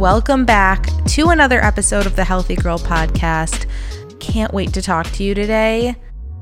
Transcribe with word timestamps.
Welcome 0.00 0.46
back 0.46 0.86
to 1.08 1.28
another 1.28 1.62
episode 1.62 2.06
of 2.06 2.16
the 2.16 2.24
Healthy 2.24 2.56
Girl 2.56 2.78
Podcast. 2.78 3.66
Can't 4.18 4.50
wait 4.54 4.72
to 4.72 4.80
talk 4.80 5.06
to 5.08 5.22
you 5.22 5.34
today. 5.34 5.94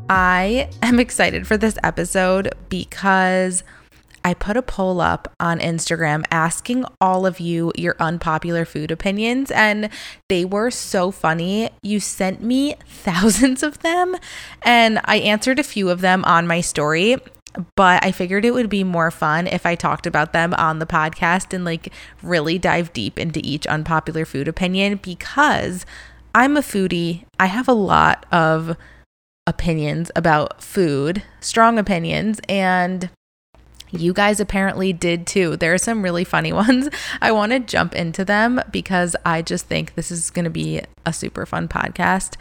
I 0.09 0.71
am 0.81 1.01
excited 1.01 1.45
for 1.45 1.57
this 1.57 1.77
episode 1.83 2.55
because 2.69 3.65
I 4.25 4.35
put 4.35 4.57
a 4.57 4.63
poll 4.63 5.01
up 5.01 5.35
on 5.41 5.59
Instagram 5.59 6.25
asking 6.31 6.85
all 7.01 7.27
of 7.27 7.41
you 7.41 7.73
your 7.77 7.97
unpopular 7.99 8.65
food 8.65 8.93
opinions, 8.93 9.51
and 9.51 9.91
they 10.29 10.45
were 10.45 10.71
so 10.71 11.11
funny. 11.11 11.71
You 11.83 11.99
sent 11.99 12.41
me 12.41 12.77
thousands 12.87 13.65
of 13.65 13.81
them, 13.81 14.15
and 14.63 15.01
I 15.05 15.17
answered 15.17 15.59
a 15.59 15.65
few 15.65 15.91
of 15.91 16.01
them 16.01 16.25
on 16.27 16.47
my 16.47 16.61
story 16.61 17.17
but 17.75 18.05
I 18.05 18.13
figured 18.13 18.45
it 18.45 18.55
would 18.55 18.71
be 18.71 18.85
more 18.85 19.11
fun 19.11 19.47
if 19.47 19.67
I 19.67 19.75
talked 19.75 20.07
about 20.07 20.33
them 20.33 20.55
on 20.55 20.79
the 20.79 20.87
podcast 20.87 21.53
and 21.53 21.65
like 21.65 21.93
really 22.23 22.59
dive 22.59 22.93
deep 22.93 23.19
into 23.19 23.41
each 23.43 23.67
unpopular 23.67 24.25
food 24.25 24.49
opinion 24.49 25.01
because 25.03 25.85
I'm 26.35 26.57
a 26.57 26.61
foodie. 26.61 27.25
I 27.41 27.47
have 27.47 27.69
a 27.69 27.73
lot 27.73 28.27
of 28.31 28.77
opinions 29.47 30.11
about 30.15 30.63
food, 30.63 31.23
strong 31.41 31.79
opinions, 31.79 32.41
and 32.49 33.11
you 33.91 34.13
guys 34.13 34.39
apparently 34.39 34.93
did 34.93 35.27
too. 35.27 35.57
There 35.57 35.73
are 35.73 35.79
some 35.79 36.03
really 36.03 36.25
funny 36.25 36.53
ones. 36.65 36.89
I 37.21 37.33
want 37.33 37.53
to 37.53 37.59
jump 37.59 37.95
into 37.95 38.25
them 38.25 38.61
because 38.71 39.17
I 39.25 39.43
just 39.43 39.67
think 39.67 39.95
this 39.95 40.11
is 40.11 40.31
going 40.31 40.45
to 40.45 40.51
be 40.51 40.83
a 41.07 41.13
super 41.13 41.47
fun 41.47 41.69
podcast. 41.69 42.37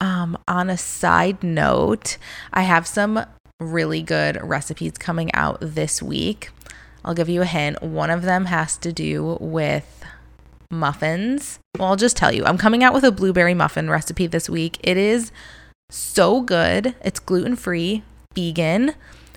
Um, 0.00 0.38
on 0.46 0.70
a 0.70 0.76
side 0.76 1.42
note, 1.42 2.18
I 2.52 2.62
have 2.62 2.86
some 2.86 3.24
really 3.60 4.02
good 4.02 4.42
recipes 4.42 4.94
coming 4.98 5.32
out 5.34 5.58
this 5.60 6.02
week. 6.02 6.50
I'll 7.04 7.14
give 7.14 7.28
you 7.28 7.42
a 7.42 7.46
hint. 7.46 7.82
One 7.82 8.10
of 8.10 8.22
them 8.22 8.46
has 8.46 8.76
to 8.78 8.92
do 8.92 9.38
with 9.40 10.04
muffins. 10.70 11.58
Well, 11.78 11.88
I'll 11.88 11.96
just 11.96 12.16
tell 12.16 12.32
you, 12.32 12.44
I'm 12.44 12.58
coming 12.58 12.82
out 12.82 12.92
with 12.92 13.04
a 13.04 13.12
blueberry 13.12 13.54
muffin 13.54 13.88
recipe 13.88 14.26
this 14.26 14.50
week. 14.50 14.78
It 14.82 14.96
is 14.96 15.30
so 15.90 16.40
good. 16.40 16.94
It's 17.02 17.20
gluten 17.20 17.56
free, 17.56 18.02
vegan, 18.34 18.94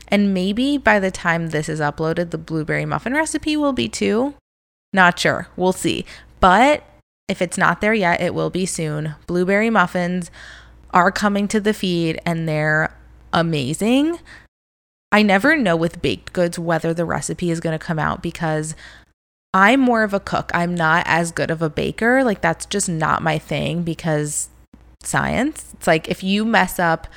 and 0.08 0.34
maybe 0.34 0.78
by 0.78 1.00
the 1.00 1.12
time 1.12 1.50
this 1.50 1.70
is 1.70 1.80
uploaded, 1.80 2.32
the 2.32 2.38
blueberry 2.38 2.86
muffin 2.86 3.14
recipe 3.14 3.56
will 3.58 3.74
be 3.74 3.90
too. 3.90 4.36
Not 4.92 5.18
sure. 5.18 5.48
We'll 5.56 5.74
see. 5.74 6.06
But 6.40 6.84
if 7.28 7.42
it's 7.42 7.58
not 7.58 7.82
there 7.82 7.94
yet, 7.94 8.22
it 8.22 8.34
will 8.34 8.50
be 8.50 8.66
soon. 8.66 9.16
Blueberry 9.26 9.70
muffins 9.70 10.30
are 10.92 11.12
coming 11.12 11.48
to 11.48 11.60
the 11.60 11.74
feed 11.74 12.20
and 12.26 12.48
they're 12.48 12.96
amazing. 13.34 14.20
I 15.12 15.22
never 15.22 15.56
know 15.56 15.76
with 15.76 16.02
baked 16.02 16.34
goods 16.34 16.58
whether 16.58 16.94
the 16.94 17.06
recipe 17.06 17.52
is 17.52 17.60
going 17.60 17.78
to 17.78 17.86
come 17.86 18.00
out 18.00 18.24
because 18.24 18.76
I'm 19.54 19.80
more 19.80 20.04
of 20.04 20.14
a 20.14 20.20
cook. 20.20 20.50
I'm 20.54 20.74
not 20.74 21.04
as 21.06 21.32
good 21.32 21.52
of 21.52 21.62
a 21.62 21.70
baker. 21.70 22.24
Like, 22.24 22.42
that's 22.42 22.66
just 22.66 22.90
not 22.90 23.22
my 23.22 23.38
thing 23.38 23.84
because 23.84 24.50
science. 25.04 25.74
It's 25.74 25.88
like 25.88 26.08
if 26.10 26.24
you 26.24 26.46
mess 26.46 26.80
up 26.80 27.08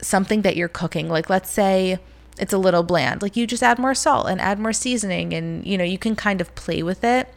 something 0.00 0.42
that 0.42 0.56
you're 0.56 0.68
cooking, 0.68 1.08
like, 1.08 1.30
let's 1.30 1.50
say, 1.50 1.98
it's 2.38 2.52
a 2.52 2.58
little 2.58 2.82
bland. 2.82 3.22
Like 3.22 3.36
you 3.36 3.46
just 3.46 3.62
add 3.62 3.78
more 3.78 3.94
salt 3.94 4.28
and 4.28 4.40
add 4.40 4.58
more 4.58 4.72
seasoning 4.72 5.32
and 5.32 5.66
you 5.66 5.76
know, 5.76 5.84
you 5.84 5.98
can 5.98 6.16
kind 6.16 6.40
of 6.40 6.54
play 6.54 6.82
with 6.82 7.04
it. 7.04 7.32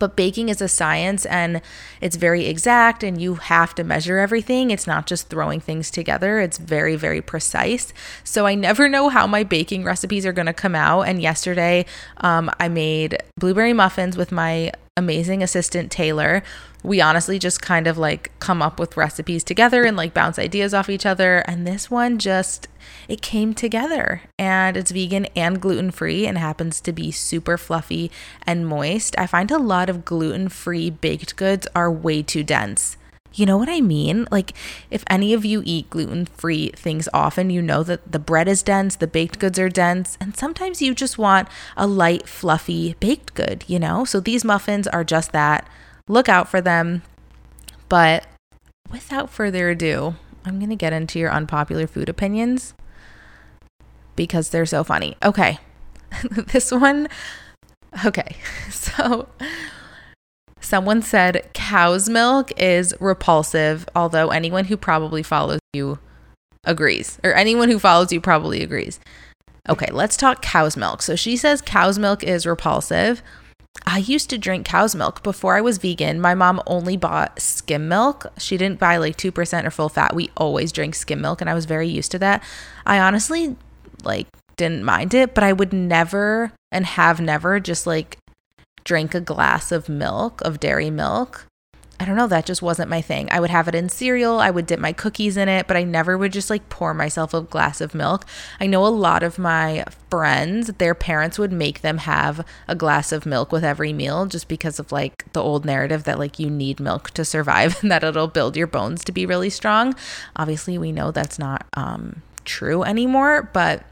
But 0.00 0.16
baking 0.16 0.48
is 0.48 0.60
a 0.60 0.66
science 0.66 1.24
and 1.26 1.62
it's 2.00 2.16
very 2.16 2.46
exact, 2.46 3.04
and 3.04 3.20
you 3.20 3.36
have 3.36 3.74
to 3.76 3.84
measure 3.84 4.18
everything. 4.18 4.72
It's 4.72 4.88
not 4.88 5.06
just 5.06 5.28
throwing 5.28 5.60
things 5.60 5.90
together, 5.90 6.40
it's 6.40 6.58
very, 6.58 6.96
very 6.96 7.20
precise. 7.20 7.92
So 8.24 8.46
I 8.46 8.56
never 8.56 8.88
know 8.94 9.08
how 9.08 9.28
my 9.28 9.44
baking 9.44 9.84
recipes 9.84 10.26
are 10.26 10.32
going 10.32 10.46
to 10.46 10.52
come 10.52 10.74
out. 10.74 11.02
And 11.02 11.22
yesterday, 11.22 11.86
um, 12.16 12.50
I 12.58 12.68
made 12.68 13.22
blueberry 13.38 13.72
muffins 13.72 14.16
with 14.16 14.32
my 14.32 14.72
amazing 14.96 15.42
assistant, 15.42 15.92
Taylor 15.92 16.42
we 16.82 17.00
honestly 17.00 17.38
just 17.38 17.60
kind 17.60 17.86
of 17.86 17.98
like 17.98 18.30
come 18.40 18.62
up 18.62 18.78
with 18.80 18.96
recipes 18.96 19.44
together 19.44 19.84
and 19.84 19.96
like 19.96 20.14
bounce 20.14 20.38
ideas 20.38 20.72
off 20.72 20.88
each 20.88 21.06
other 21.06 21.38
and 21.46 21.66
this 21.66 21.90
one 21.90 22.18
just 22.18 22.68
it 23.10 23.20
came 23.20 23.52
together 23.52 24.22
and 24.38 24.76
it's 24.76 24.92
vegan 24.92 25.26
and 25.34 25.60
gluten 25.60 25.90
free 25.90 26.26
and 26.26 26.38
happens 26.38 26.80
to 26.80 26.92
be 26.92 27.10
super 27.10 27.58
fluffy 27.58 28.10
and 28.46 28.66
moist 28.66 29.18
i 29.18 29.26
find 29.26 29.50
a 29.50 29.58
lot 29.58 29.90
of 29.90 30.04
gluten 30.04 30.48
free 30.48 30.88
baked 30.88 31.34
goods 31.34 31.66
are 31.74 31.90
way 31.90 32.22
too 32.22 32.44
dense 32.44 32.96
you 33.32 33.46
know 33.46 33.56
what 33.56 33.68
I 33.68 33.80
mean? 33.80 34.26
Like, 34.32 34.54
if 34.90 35.04
any 35.08 35.32
of 35.32 35.44
you 35.44 35.62
eat 35.64 35.88
gluten 35.88 36.26
free 36.26 36.70
things 36.70 37.08
often, 37.14 37.48
you 37.48 37.62
know 37.62 37.84
that 37.84 38.10
the 38.10 38.18
bread 38.18 38.48
is 38.48 38.60
dense, 38.60 38.96
the 38.96 39.06
baked 39.06 39.38
goods 39.38 39.56
are 39.56 39.68
dense, 39.68 40.18
and 40.20 40.36
sometimes 40.36 40.82
you 40.82 40.96
just 40.96 41.16
want 41.16 41.46
a 41.76 41.86
light, 41.86 42.28
fluffy 42.28 42.96
baked 42.98 43.34
good, 43.34 43.62
you 43.68 43.78
know? 43.78 44.04
So 44.04 44.18
these 44.18 44.44
muffins 44.44 44.88
are 44.88 45.04
just 45.04 45.30
that 45.30 45.68
look 46.08 46.28
out 46.28 46.48
for 46.48 46.60
them. 46.60 47.02
But 47.88 48.26
without 48.90 49.30
further 49.30 49.70
ado, 49.70 50.16
I'm 50.44 50.58
going 50.58 50.70
to 50.70 50.76
get 50.76 50.92
into 50.92 51.20
your 51.20 51.30
unpopular 51.30 51.86
food 51.86 52.08
opinions 52.08 52.74
because 54.16 54.50
they're 54.50 54.66
so 54.66 54.84
funny. 54.84 55.16
Okay. 55.24 55.58
this 56.30 56.70
one, 56.70 57.08
okay. 58.04 58.36
So 58.70 59.28
someone 60.60 61.02
said 61.02 61.48
cow's 61.54 62.08
milk 62.08 62.52
is 62.56 62.94
repulsive, 63.00 63.88
although 63.94 64.28
anyone 64.28 64.66
who 64.66 64.76
probably 64.76 65.22
follows 65.22 65.60
you 65.72 65.98
agrees, 66.64 67.18
or 67.24 67.34
anyone 67.34 67.68
who 67.68 67.78
follows 67.78 68.12
you 68.12 68.20
probably 68.20 68.62
agrees. 68.62 69.00
Okay, 69.68 69.88
let's 69.92 70.16
talk 70.16 70.42
cow's 70.42 70.76
milk. 70.76 71.02
So 71.02 71.16
she 71.16 71.36
says 71.36 71.62
cow's 71.62 71.98
milk 71.98 72.24
is 72.24 72.46
repulsive. 72.46 73.22
I 73.86 73.98
used 73.98 74.28
to 74.30 74.38
drink 74.38 74.66
cow's 74.66 74.94
milk 74.94 75.22
before 75.22 75.56
I 75.56 75.60
was 75.60 75.78
vegan. 75.78 76.20
My 76.20 76.34
mom 76.34 76.60
only 76.66 76.96
bought 76.96 77.40
skim 77.40 77.88
milk. 77.88 78.26
She 78.38 78.56
didn't 78.56 78.78
buy 78.78 78.96
like 78.96 79.16
2% 79.16 79.64
or 79.64 79.70
full 79.70 79.88
fat. 79.88 80.14
We 80.14 80.30
always 80.36 80.72
drink 80.72 80.94
skim 80.94 81.20
milk 81.20 81.40
and 81.40 81.48
I 81.48 81.54
was 81.54 81.64
very 81.64 81.88
used 81.88 82.10
to 82.12 82.18
that. 82.18 82.42
I 82.84 82.98
honestly 82.98 83.56
like 84.04 84.26
didn't 84.56 84.84
mind 84.84 85.14
it, 85.14 85.34
but 85.34 85.44
I 85.44 85.52
would 85.52 85.72
never 85.72 86.52
and 86.70 86.84
have 86.84 87.20
never 87.20 87.60
just 87.60 87.86
like 87.86 88.18
drink 88.84 89.14
a 89.14 89.20
glass 89.20 89.72
of 89.72 89.88
milk, 89.88 90.40
of 90.42 90.60
dairy 90.60 90.90
milk 90.90 91.46
I 92.00 92.06
don't 92.06 92.16
know, 92.16 92.28
that 92.28 92.46
just 92.46 92.62
wasn't 92.62 92.88
my 92.88 93.02
thing. 93.02 93.28
I 93.30 93.40
would 93.40 93.50
have 93.50 93.68
it 93.68 93.74
in 93.74 93.90
cereal, 93.90 94.40
I 94.40 94.48
would 94.48 94.64
dip 94.64 94.80
my 94.80 94.94
cookies 94.94 95.36
in 95.36 95.50
it, 95.50 95.66
but 95.66 95.76
I 95.76 95.84
never 95.84 96.16
would 96.16 96.32
just 96.32 96.48
like 96.48 96.70
pour 96.70 96.94
myself 96.94 97.34
a 97.34 97.42
glass 97.42 97.82
of 97.82 97.94
milk. 97.94 98.24
I 98.58 98.66
know 98.66 98.86
a 98.86 98.88
lot 98.88 99.22
of 99.22 99.38
my 99.38 99.84
friends, 100.08 100.68
their 100.78 100.94
parents 100.94 101.38
would 101.38 101.52
make 101.52 101.82
them 101.82 101.98
have 101.98 102.42
a 102.66 102.74
glass 102.74 103.12
of 103.12 103.26
milk 103.26 103.52
with 103.52 103.62
every 103.62 103.92
meal 103.92 104.24
just 104.24 104.48
because 104.48 104.78
of 104.78 104.90
like 104.90 105.30
the 105.34 105.42
old 105.42 105.66
narrative 105.66 106.04
that 106.04 106.18
like 106.18 106.38
you 106.38 106.48
need 106.48 106.80
milk 106.80 107.10
to 107.10 107.24
survive 107.24 107.76
and 107.82 107.92
that 107.92 108.02
it'll 108.02 108.28
build 108.28 108.56
your 108.56 108.66
bones 108.66 109.04
to 109.04 109.12
be 109.12 109.26
really 109.26 109.50
strong. 109.50 109.94
Obviously, 110.36 110.78
we 110.78 110.92
know 110.92 111.10
that's 111.10 111.38
not 111.38 111.66
um, 111.74 112.22
true 112.46 112.82
anymore, 112.82 113.50
but 113.52 113.84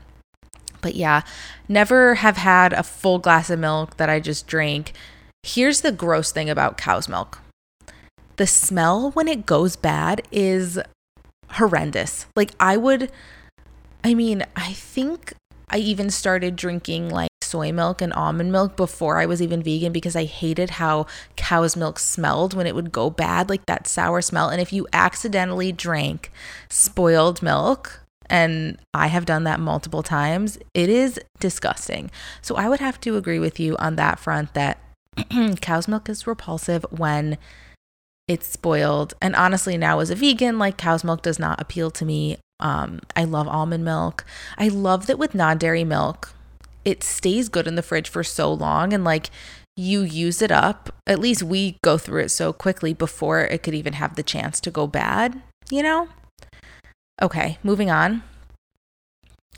but 0.80 0.94
yeah, 0.94 1.22
never 1.68 2.16
have 2.16 2.36
had 2.36 2.72
a 2.72 2.82
full 2.82 3.18
glass 3.18 3.50
of 3.50 3.58
milk 3.58 3.96
that 3.96 4.08
I 4.08 4.20
just 4.20 4.46
drank. 4.46 4.92
Here's 5.42 5.80
the 5.80 5.92
gross 5.92 6.32
thing 6.32 6.50
about 6.50 6.76
cow's 6.76 7.08
milk 7.08 7.40
the 8.36 8.46
smell 8.46 9.10
when 9.10 9.28
it 9.28 9.44
goes 9.46 9.76
bad 9.76 10.22
is 10.30 10.78
horrendous. 11.52 12.26
Like, 12.36 12.52
I 12.58 12.76
would, 12.76 13.10
I 14.04 14.14
mean, 14.14 14.44
I 14.56 14.72
think 14.72 15.34
I 15.68 15.78
even 15.78 16.08
started 16.08 16.56
drinking 16.56 17.10
like 17.10 17.28
soy 17.42 17.72
milk 17.72 18.00
and 18.00 18.12
almond 18.12 18.52
milk 18.52 18.76
before 18.76 19.18
I 19.18 19.26
was 19.26 19.42
even 19.42 19.62
vegan 19.62 19.92
because 19.92 20.14
I 20.14 20.24
hated 20.24 20.70
how 20.70 21.06
cow's 21.36 21.76
milk 21.76 21.98
smelled 21.98 22.54
when 22.54 22.66
it 22.66 22.74
would 22.74 22.92
go 22.92 23.10
bad, 23.10 23.48
like 23.48 23.66
that 23.66 23.86
sour 23.86 24.22
smell. 24.22 24.48
And 24.48 24.60
if 24.60 24.72
you 24.72 24.86
accidentally 24.92 25.72
drank 25.72 26.30
spoiled 26.68 27.42
milk, 27.42 28.00
and 28.30 28.78
I 28.92 29.08
have 29.08 29.24
done 29.24 29.44
that 29.44 29.60
multiple 29.60 30.02
times, 30.02 30.58
it 30.74 30.88
is 30.88 31.20
disgusting. 31.40 32.10
So 32.42 32.56
I 32.56 32.68
would 32.68 32.80
have 32.80 33.00
to 33.02 33.16
agree 33.16 33.38
with 33.38 33.58
you 33.58 33.76
on 33.78 33.96
that 33.96 34.18
front 34.18 34.54
that 34.54 34.78
cow's 35.60 35.88
milk 35.88 36.08
is 36.08 36.26
repulsive 36.26 36.84
when 36.90 37.38
it's 38.26 38.46
spoiled. 38.46 39.14
And 39.22 39.34
honestly, 39.34 39.78
now 39.78 40.00
as 40.00 40.10
a 40.10 40.14
vegan, 40.14 40.58
like 40.58 40.76
cow's 40.76 41.02
milk 41.02 41.22
does 41.22 41.38
not 41.38 41.60
appeal 41.60 41.90
to 41.92 42.04
me. 42.04 42.38
Um, 42.60 43.00
I 43.16 43.24
love 43.24 43.48
almond 43.48 43.84
milk. 43.84 44.24
I 44.58 44.68
love 44.68 45.06
that 45.06 45.18
with 45.18 45.34
non 45.34 45.58
dairy 45.58 45.84
milk, 45.84 46.34
it 46.84 47.02
stays 47.02 47.48
good 47.48 47.66
in 47.66 47.74
the 47.74 47.82
fridge 47.82 48.08
for 48.08 48.24
so 48.24 48.52
long 48.52 48.92
and 48.92 49.04
like 49.04 49.30
you 49.76 50.02
use 50.02 50.42
it 50.42 50.50
up. 50.50 50.92
At 51.06 51.20
least 51.20 51.42
we 51.42 51.78
go 51.82 51.96
through 51.98 52.22
it 52.22 52.30
so 52.30 52.52
quickly 52.52 52.92
before 52.92 53.40
it 53.40 53.62
could 53.62 53.74
even 53.74 53.94
have 53.94 54.16
the 54.16 54.22
chance 54.22 54.60
to 54.60 54.70
go 54.70 54.86
bad, 54.86 55.40
you 55.70 55.82
know? 55.82 56.08
Okay, 57.20 57.58
moving 57.62 57.90
on. 57.90 58.22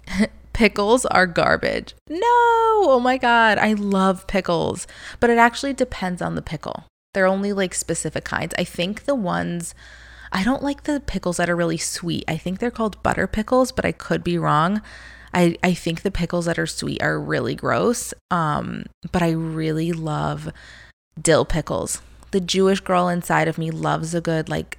pickles 0.53 1.07
are 1.07 1.27
garbage. 1.27 1.95
No, 2.09 2.21
oh 2.23 3.01
my 3.03 3.19
God, 3.19 3.59
I 3.59 3.75
love 3.75 4.27
pickles, 4.27 4.87
but 5.21 5.31
it 5.31 5.39
actually 5.39 5.75
depends 5.75 6.23
on 6.23 6.35
the 6.35 6.43
pickle. 6.43 6.85
They're 7.13 7.27
only 7.27 7.53
like 7.53 7.75
specific 7.75 8.25
kinds. 8.25 8.55
I 8.59 8.65
think 8.65 9.05
the 9.05 9.15
ones 9.15 9.75
I 10.33 10.45
don't 10.45 10.63
like 10.63 10.85
the 10.85 11.01
pickles 11.01 11.39
that 11.39 11.51
are 11.51 11.57
really 11.57 11.77
sweet. 11.77 12.25
I 12.29 12.37
think 12.37 12.59
they're 12.59 12.71
called 12.71 13.03
butter 13.03 13.27
pickles, 13.27 13.73
but 13.73 13.85
I 13.85 13.93
could 13.93 14.23
be 14.23 14.39
wrong. 14.39 14.81
I, 15.35 15.57
I 15.63 15.75
think 15.75 16.03
the 16.03 16.11
pickles 16.11 16.47
that 16.47 16.59
are 16.59 16.67
sweet 16.67 17.03
are 17.03 17.19
really 17.19 17.55
gross. 17.55 18.15
Um, 18.31 18.87
but 19.11 19.23
I 19.23 19.31
really 19.31 19.93
love 19.93 20.53
dill 21.21 21.45
pickles. 21.45 22.01
The 22.31 22.41
Jewish 22.41 22.81
girl 22.81 23.09
inside 23.09 23.49
of 23.49 23.59
me 23.59 23.71
loves 23.73 24.15
a 24.15 24.21
good, 24.21 24.49
like, 24.49 24.77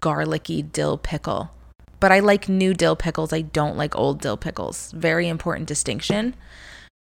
garlicky 0.00 0.62
dill 0.62 0.98
pickle. 0.98 1.50
But 2.00 2.12
I 2.12 2.20
like 2.20 2.48
new 2.48 2.74
dill 2.74 2.96
pickles. 2.96 3.32
I 3.32 3.42
don't 3.42 3.76
like 3.76 3.96
old 3.96 4.20
dill 4.20 4.36
pickles. 4.36 4.92
Very 4.92 5.28
important 5.28 5.66
distinction. 5.66 6.34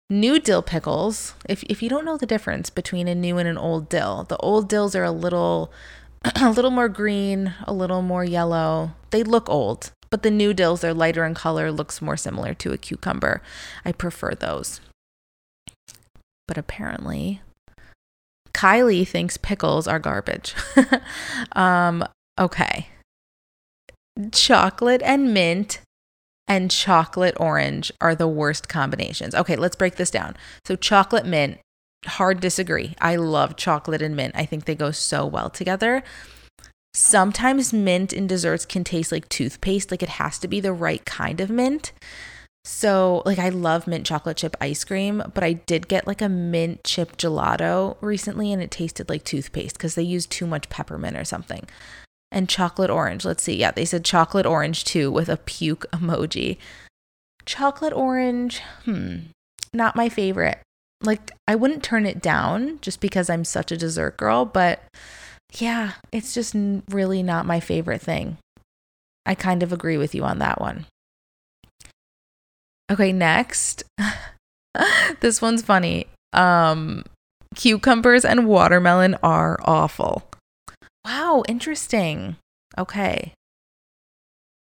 New 0.09 0.39
dill 0.39 0.61
pickles, 0.61 1.35
if, 1.49 1.63
if 1.63 1.83
you 1.83 1.89
don't 1.89 2.05
know 2.05 2.15
the 2.15 2.25
difference 2.25 2.69
between 2.69 3.09
a 3.09 3.15
new 3.15 3.37
and 3.37 3.47
an 3.47 3.57
old 3.57 3.89
dill, 3.89 4.23
the 4.29 4.37
old 4.37 4.69
dills 4.69 4.95
are 4.95 5.03
a 5.03 5.11
little 5.11 5.69
a 6.41 6.49
little 6.49 6.71
more 6.71 6.89
green, 6.89 7.53
a 7.65 7.73
little 7.73 8.01
more 8.01 8.23
yellow. 8.23 8.93
They 9.11 9.23
look 9.23 9.49
old, 9.49 9.91
but 10.09 10.23
the 10.23 10.31
new 10.31 10.53
dills 10.53 10.83
are 10.83 10.93
lighter 10.93 11.25
in 11.25 11.33
color, 11.33 11.71
looks 11.71 12.01
more 12.01 12.17
similar 12.17 12.53
to 12.55 12.71
a 12.71 12.77
cucumber. 12.77 13.41
I 13.85 13.91
prefer 13.91 14.31
those. 14.33 14.79
But 16.47 16.57
apparently, 16.57 17.41
Kylie 18.53 19.07
thinks 19.07 19.37
pickles 19.37 19.87
are 19.87 19.99
garbage. 19.99 20.55
um, 21.51 22.03
okay. 22.39 22.87
Chocolate 24.31 25.01
and 25.03 25.33
mint 25.33 25.79
and 26.47 26.71
chocolate 26.71 27.35
orange 27.39 27.91
are 28.01 28.15
the 28.15 28.27
worst 28.27 28.67
combinations. 28.67 29.35
Okay, 29.35 29.55
let's 29.55 29.75
break 29.75 29.95
this 29.97 30.09
down. 30.09 30.35
So, 30.65 30.75
chocolate 30.75 31.25
mint, 31.25 31.59
hard 32.05 32.39
disagree. 32.39 32.95
I 32.99 33.17
love 33.17 33.57
chocolate 33.57 34.01
and 34.01 34.15
mint. 34.15 34.33
I 34.35 34.45
think 34.45 34.65
they 34.65 34.75
go 34.75 34.91
so 34.91 35.25
well 35.25 35.49
together. 35.49 36.03
Sometimes 36.93 37.71
mint 37.71 38.11
in 38.11 38.25
desserts 38.25 38.65
can 38.65 38.83
taste 38.83 39.11
like 39.11 39.29
toothpaste, 39.29 39.91
like 39.91 40.01
it 40.01 40.09
has 40.09 40.39
to 40.39 40.47
be 40.47 40.59
the 40.59 40.73
right 40.73 41.05
kind 41.05 41.39
of 41.39 41.49
mint. 41.51 41.91
So, 42.65 43.21
like, 43.23 43.39
I 43.39 43.49
love 43.49 43.85
mint 43.85 44.05
chocolate 44.05 44.37
chip 44.37 44.55
ice 44.59 44.83
cream, 44.83 45.21
but 45.33 45.43
I 45.43 45.53
did 45.53 45.87
get 45.87 46.07
like 46.07 46.21
a 46.21 46.29
mint 46.29 46.83
chip 46.83 47.17
gelato 47.17 47.97
recently 48.01 48.51
and 48.51 48.63
it 48.63 48.71
tasted 48.71 49.09
like 49.09 49.23
toothpaste 49.23 49.77
because 49.77 49.95
they 49.95 50.01
used 50.03 50.31
too 50.31 50.47
much 50.47 50.69
peppermint 50.69 51.15
or 51.15 51.23
something. 51.23 51.67
And 52.31 52.49
chocolate 52.49 52.89
orange, 52.89 53.23
let's 53.23 53.43
see. 53.43 53.55
Yeah, 53.55 53.71
they 53.71 53.85
said 53.85 54.03
chocolate 54.03 54.45
orange 54.45 54.83
too 54.83 55.11
with 55.11 55.29
a 55.29 55.37
puke 55.37 55.85
emoji. 55.91 56.57
Chocolate 57.45 57.93
orange, 57.93 58.61
hmm, 58.83 59.17
not 59.73 59.95
my 59.95 60.09
favorite 60.09 60.59
like 61.01 61.31
I 61.47 61.55
wouldn't 61.55 61.83
turn 61.83 62.05
it 62.05 62.21
down 62.21 62.79
just 62.81 62.99
because 62.99 63.29
I'm 63.29 63.45
such 63.45 63.71
a 63.71 63.77
dessert 63.77 64.17
girl, 64.17 64.45
but 64.45 64.83
yeah, 65.53 65.93
it's 66.11 66.33
just 66.33 66.55
really 66.89 67.23
not 67.23 67.45
my 67.45 67.59
favorite 67.59 68.01
thing. 68.01 68.37
I 69.25 69.35
kind 69.35 69.63
of 69.63 69.71
agree 69.71 69.97
with 69.97 70.15
you 70.15 70.23
on 70.23 70.39
that 70.39 70.59
one. 70.59 70.85
Okay, 72.89 73.11
next. 73.11 73.83
this 75.19 75.41
one's 75.41 75.61
funny. 75.61 76.07
Um 76.33 77.03
cucumbers 77.55 78.25
and 78.25 78.47
watermelon 78.47 79.15
are 79.23 79.59
awful. 79.63 80.26
Wow, 81.07 81.43
interesting. 81.47 82.35
Okay. 82.77 83.33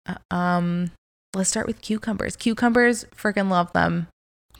Uh, 0.06 0.16
um 0.30 0.90
let's 1.34 1.48
start 1.48 1.66
with 1.66 1.80
cucumbers. 1.80 2.36
Cucumbers 2.36 3.06
freaking 3.16 3.48
love 3.48 3.72
them 3.72 4.08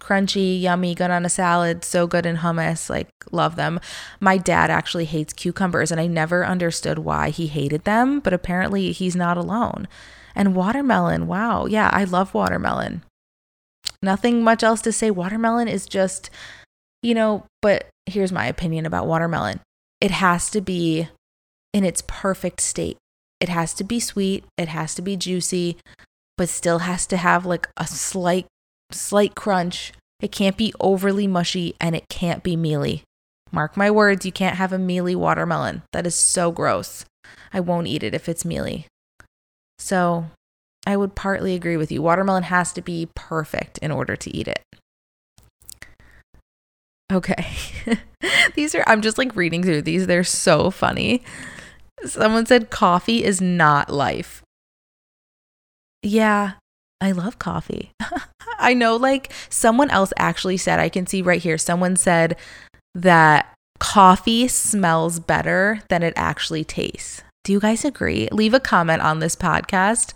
crunchy, 0.05 0.61
yummy, 0.61 0.95
good 0.95 1.11
on 1.11 1.25
a 1.25 1.29
salad, 1.29 1.85
so 1.85 2.07
good 2.07 2.27
in 2.27 2.39
hummus. 2.39 2.91
Like, 2.91 3.09
love 3.31 3.57
them. 3.57 3.81
My 4.21 4.37
dad 4.37 4.71
actually 4.71 5.07
hates 5.07 5.33
cucumbers, 5.33 5.91
and 5.91 6.01
I 6.01 6.07
never 6.07 6.45
understood 6.45 6.99
why 6.99 7.31
he 7.31 7.47
hated 7.47 7.85
them, 7.85 8.21
but 8.21 8.33
apparently 8.33 8.93
he's 8.93 9.17
not 9.17 9.37
alone. 9.37 9.89
And 10.35 10.55
watermelon, 10.55 11.27
wow. 11.27 11.67
Yeah, 11.67 11.91
I 11.93 12.05
love 12.05 12.35
watermelon. 12.35 13.03
Nothing 14.03 14.43
much 14.43 14.63
else 14.63 14.83
to 14.83 14.93
say. 14.93 15.11
Watermelon 15.11 15.69
is 15.69 15.87
just, 15.87 16.29
you 17.03 17.15
know, 17.15 17.45
but 17.63 17.87
here's 18.07 18.33
my 18.33 18.47
opinion 18.47 18.85
about 18.85 19.07
watermelon 19.07 19.61
it 20.01 20.11
has 20.11 20.51
to 20.51 20.61
be 20.61 21.09
in 21.75 21.85
its 21.85 22.03
perfect 22.07 22.61
state. 22.61 22.97
It 23.41 23.51
has 23.51 23.75
to 23.75 23.85
be 23.85 24.01
sweet, 24.01 24.45
it 24.57 24.69
has 24.69 24.95
to 24.95 25.03
be 25.03 25.17
juicy, 25.17 25.77
but 26.39 26.49
still 26.49 26.79
has 26.79 27.07
to 27.09 27.19
have 27.19 27.45
like 27.45 27.69
a 27.77 27.87
slight 27.87 28.47
slight 28.91 29.35
crunch. 29.35 29.93
It 30.21 30.33
can't 30.33 30.57
be 30.57 30.73
overly 30.81 31.27
mushy 31.27 31.75
and 31.81 31.95
it 31.95 32.09
can't 32.09 32.43
be 32.43 32.57
mealy. 32.57 33.03
Mark 33.53 33.77
my 33.77 33.91
words, 33.91 34.25
you 34.25 34.33
can't 34.33 34.57
have 34.57 34.73
a 34.73 34.79
mealy 34.79 35.15
watermelon. 35.15 35.83
That 35.93 36.07
is 36.07 36.15
so 36.15 36.51
gross. 36.51 37.05
I 37.53 37.61
won't 37.61 37.89
eat 37.89 38.03
it 38.03 38.15
if 38.15 38.29
it's 38.29 38.45
mealy. 38.45 38.87
So 39.79 40.27
I 40.87 40.97
would 40.97 41.15
partly 41.15 41.55
agree 41.55 41.77
with 41.77 41.93
you. 41.93 42.03
Watermelon 42.03 42.45
has 42.45 42.73
to 42.73 42.83
be 42.83 43.09
perfect 43.15 43.79
in 43.79 43.91
order 43.91 44.17
to 44.17 44.37
eat 44.37 44.49
it. 44.49 44.63
Okay. 47.13 47.47
these 48.55 48.75
are, 48.75 48.85
I'm 48.87 49.03
just 49.03 49.19
like 49.19 49.37
reading 49.37 49.63
through 49.63 49.83
these. 49.83 50.07
They're 50.07 50.25
so 50.25 50.71
funny. 50.71 51.23
Someone 52.05 52.47
said 52.47 52.71
coffee 52.71 53.25
is 53.25 53.41
not 53.41 53.91
life. 53.91 54.43
Yeah, 56.03 56.53
I 57.01 57.13
love 57.13 57.39
coffee. 57.39 57.93
I 58.59 58.75
know, 58.75 58.97
like, 58.97 59.33
someone 59.49 59.91
else 59.91 60.13
actually 60.19 60.57
said, 60.57 60.81
I 60.81 60.89
can 60.89 61.07
see 61.07 61.23
right 61.23 61.43
here, 61.43 61.59
someone 61.59 61.97
said 61.97 62.37
that 62.95 63.55
coffee 63.79 64.49
smells 64.49 65.19
better 65.21 65.81
than 65.89 66.03
it 66.03 66.15
actually 66.17 66.65
tastes. 66.65 67.23
Do 67.45 67.53
you 67.53 67.61
guys 67.61 67.85
agree? 67.85 68.29
Leave 68.33 68.55
a 68.55 68.61
comment 68.61 69.03
on 69.03 69.19
this 69.19 69.37
podcast 69.37 70.15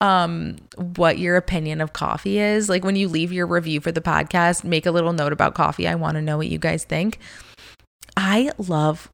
um, 0.00 0.56
what 0.76 1.18
your 1.18 1.36
opinion 1.36 1.82
of 1.82 1.92
coffee 1.92 2.38
is. 2.38 2.70
Like 2.70 2.84
when 2.84 2.96
you 2.96 3.06
leave 3.06 3.34
your 3.34 3.46
review 3.46 3.80
for 3.80 3.92
the 3.92 4.00
podcast, 4.00 4.64
make 4.64 4.86
a 4.86 4.90
little 4.90 5.12
note 5.12 5.32
about 5.32 5.54
coffee. 5.54 5.86
I 5.86 5.94
want 5.94 6.14
to 6.14 6.22
know 6.22 6.38
what 6.38 6.48
you 6.48 6.58
guys 6.58 6.84
think. 6.84 7.18
I 8.16 8.50
love 8.56 9.10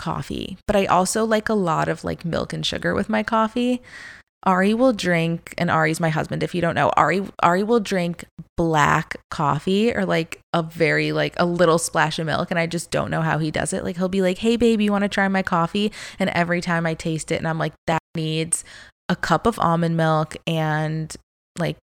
coffee, 0.00 0.56
but 0.66 0.74
I 0.74 0.86
also 0.86 1.24
like 1.24 1.50
a 1.50 1.54
lot 1.54 1.88
of 1.88 2.04
like 2.04 2.24
milk 2.24 2.54
and 2.54 2.64
sugar 2.64 2.94
with 2.94 3.10
my 3.10 3.22
coffee. 3.22 3.82
Ari 4.44 4.72
will 4.72 4.94
drink, 4.94 5.54
and 5.58 5.70
Ari's 5.70 6.00
my 6.00 6.08
husband. 6.08 6.42
If 6.42 6.54
you 6.54 6.62
don't 6.62 6.74
know, 6.74 6.88
Ari 6.96 7.26
Ari 7.42 7.62
will 7.62 7.78
drink 7.78 8.24
black 8.56 9.16
coffee 9.30 9.94
or 9.94 10.06
like 10.06 10.40
a 10.54 10.62
very 10.62 11.12
like 11.12 11.34
a 11.36 11.44
little 11.44 11.78
splash 11.78 12.18
of 12.18 12.24
milk, 12.24 12.50
and 12.50 12.58
I 12.58 12.66
just 12.66 12.90
don't 12.90 13.10
know 13.10 13.20
how 13.20 13.36
he 13.36 13.50
does 13.50 13.74
it. 13.74 13.84
Like 13.84 13.98
he'll 13.98 14.08
be 14.08 14.22
like, 14.22 14.38
"Hey, 14.38 14.56
baby, 14.56 14.84
you 14.84 14.92
want 14.92 15.02
to 15.02 15.08
try 15.08 15.28
my 15.28 15.42
coffee?" 15.42 15.92
And 16.18 16.30
every 16.30 16.62
time 16.62 16.86
I 16.86 16.94
taste 16.94 17.30
it, 17.30 17.36
and 17.36 17.46
I'm 17.46 17.58
like, 17.58 17.74
"That 17.86 18.00
needs 18.16 18.64
a 19.10 19.16
cup 19.16 19.46
of 19.46 19.58
almond 19.58 19.98
milk 19.98 20.36
and 20.46 21.14
like 21.58 21.76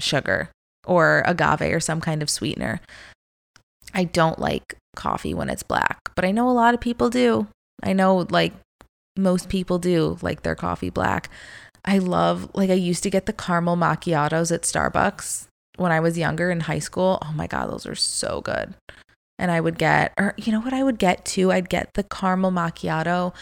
sugar 0.00 0.50
or 0.84 1.22
agave 1.26 1.72
or 1.72 1.78
some 1.78 2.00
kind 2.00 2.24
of 2.24 2.28
sweetener." 2.28 2.80
I 3.94 4.02
don't 4.02 4.40
like 4.40 4.77
coffee 4.96 5.34
when 5.34 5.50
it's 5.50 5.62
black, 5.62 5.98
but 6.14 6.24
I 6.24 6.30
know 6.30 6.48
a 6.48 6.52
lot 6.52 6.74
of 6.74 6.80
people 6.80 7.10
do. 7.10 7.46
I 7.82 7.92
know 7.92 8.26
like 8.30 8.52
most 9.16 9.48
people 9.48 9.78
do 9.78 10.18
like 10.22 10.42
their 10.42 10.54
coffee 10.54 10.90
black. 10.90 11.28
I 11.84 11.98
love, 11.98 12.50
like, 12.54 12.70
I 12.70 12.74
used 12.74 13.02
to 13.04 13.10
get 13.10 13.26
the 13.26 13.32
caramel 13.32 13.76
macchiatos 13.76 14.52
at 14.52 14.62
Starbucks 14.62 15.46
when 15.76 15.90
I 15.90 16.00
was 16.00 16.18
younger 16.18 16.50
in 16.50 16.60
high 16.60 16.80
school. 16.80 17.18
Oh 17.22 17.32
my 17.32 17.46
God, 17.46 17.70
those 17.70 17.86
are 17.86 17.94
so 17.94 18.42
good. 18.42 18.74
And 19.38 19.50
I 19.50 19.60
would 19.60 19.78
get, 19.78 20.12
or 20.18 20.34
you 20.36 20.52
know 20.52 20.60
what 20.60 20.74
I 20.74 20.82
would 20.82 20.98
get 20.98 21.24
too? 21.24 21.50
I'd 21.52 21.70
get 21.70 21.94
the 21.94 22.02
caramel 22.02 22.50
macchiato 22.50 23.32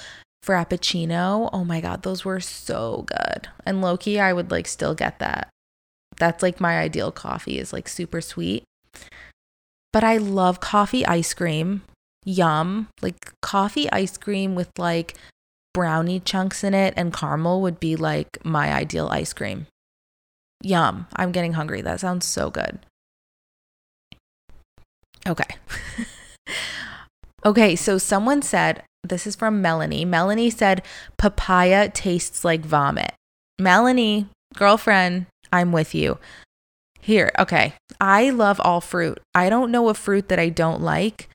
frappuccino. 0.45 1.51
Oh 1.53 1.65
my 1.65 1.81
God, 1.81 2.03
those 2.03 2.25
were 2.25 2.41
so 2.41 3.05
good. 3.09 3.49
And 3.65 3.81
Loki, 3.81 4.21
I 4.21 4.33
would 4.33 4.51
like 4.51 4.69
still 4.69 4.95
get 4.95 5.19
that. 5.19 5.49
That's 6.19 6.43
like 6.43 6.61
my 6.61 6.79
ideal 6.79 7.11
coffee 7.11 7.59
is 7.59 7.73
like 7.73 7.89
super 7.89 8.21
sweet. 8.21 8.63
But 9.97 10.05
I 10.05 10.19
love 10.19 10.61
coffee 10.61 11.07
ice 11.07 11.33
cream. 11.33 11.81
Yum. 12.27 12.89
Like 13.01 13.33
coffee 13.41 13.91
ice 13.91 14.19
cream 14.19 14.55
with 14.55 14.69
like 14.77 15.15
brownie 15.73 16.21
chunks 16.21 16.63
in 16.63 16.75
it 16.75 16.93
and 16.99 17.15
caramel 17.15 17.63
would 17.63 17.81
be 17.81 17.97
like 17.97 18.45
my 18.45 18.75
ideal 18.75 19.09
ice 19.11 19.33
cream. 19.33 19.69
Yum. 20.63 21.07
I'm 21.17 21.33
getting 21.33 21.55
hungry. 21.55 21.81
That 21.81 22.01
sounds 22.01 22.27
so 22.27 22.51
good. 22.51 22.79
Okay. 25.27 25.57
okay, 27.47 27.75
so 27.75 27.97
someone 27.97 28.43
said, 28.43 28.83
this 29.03 29.27
is 29.27 29.35
from 29.35 29.63
Melanie. 29.63 30.05
Melanie 30.05 30.51
said, 30.51 30.83
papaya 31.17 31.89
tastes 31.89 32.45
like 32.45 32.61
vomit. 32.61 33.15
Melanie, 33.59 34.27
girlfriend, 34.55 35.25
I'm 35.51 35.73
with 35.73 35.95
you. 35.95 36.19
Here, 37.07 37.31
okay. 37.39 37.75
I 38.01 38.31
love 38.31 38.61
all 38.65 38.81
fruit. 38.81 39.21
I 39.33 39.49
don't 39.49 39.71
know 39.71 39.89
a 39.89 39.95
fruit 39.95 40.29
that 40.29 40.41
I 40.41 40.49
don't 40.49 40.83
like. 40.83 41.29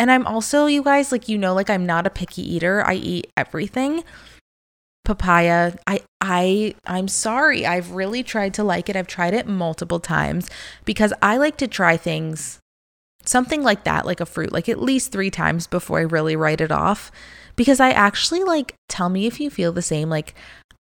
And 0.00 0.10
I'm 0.10 0.26
also, 0.26 0.64
you 0.64 0.82
guys, 0.82 1.12
like, 1.12 1.28
you 1.28 1.36
know, 1.36 1.52
like 1.52 1.68
I'm 1.68 1.84
not 1.84 2.06
a 2.06 2.10
picky 2.10 2.40
eater. 2.40 2.82
I 2.86 2.94
eat 2.94 3.30
everything. 3.36 4.04
Papaya, 5.04 5.74
I, 5.86 6.00
I, 6.22 6.74
I'm 6.86 7.08
sorry. 7.08 7.66
I've 7.66 7.90
really 7.90 8.22
tried 8.22 8.54
to 8.54 8.64
like 8.64 8.88
it. 8.88 8.96
I've 8.96 9.06
tried 9.06 9.34
it 9.34 9.46
multiple 9.46 10.00
times 10.00 10.48
because 10.86 11.12
I 11.20 11.36
like 11.36 11.58
to 11.58 11.68
try 11.68 11.98
things, 11.98 12.58
something 13.26 13.62
like 13.62 13.84
that, 13.84 14.06
like 14.06 14.20
a 14.20 14.24
fruit, 14.24 14.50
like 14.50 14.66
at 14.66 14.80
least 14.80 15.12
three 15.12 15.30
times 15.30 15.66
before 15.66 15.98
I 15.98 16.04
really 16.04 16.36
write 16.36 16.62
it 16.62 16.72
off. 16.72 17.12
Because 17.54 17.80
I 17.80 17.90
actually 17.90 18.44
like, 18.44 18.76
tell 18.88 19.10
me 19.10 19.26
if 19.26 19.40
you 19.40 19.50
feel 19.50 19.72
the 19.72 19.82
same. 19.82 20.08
Like, 20.08 20.34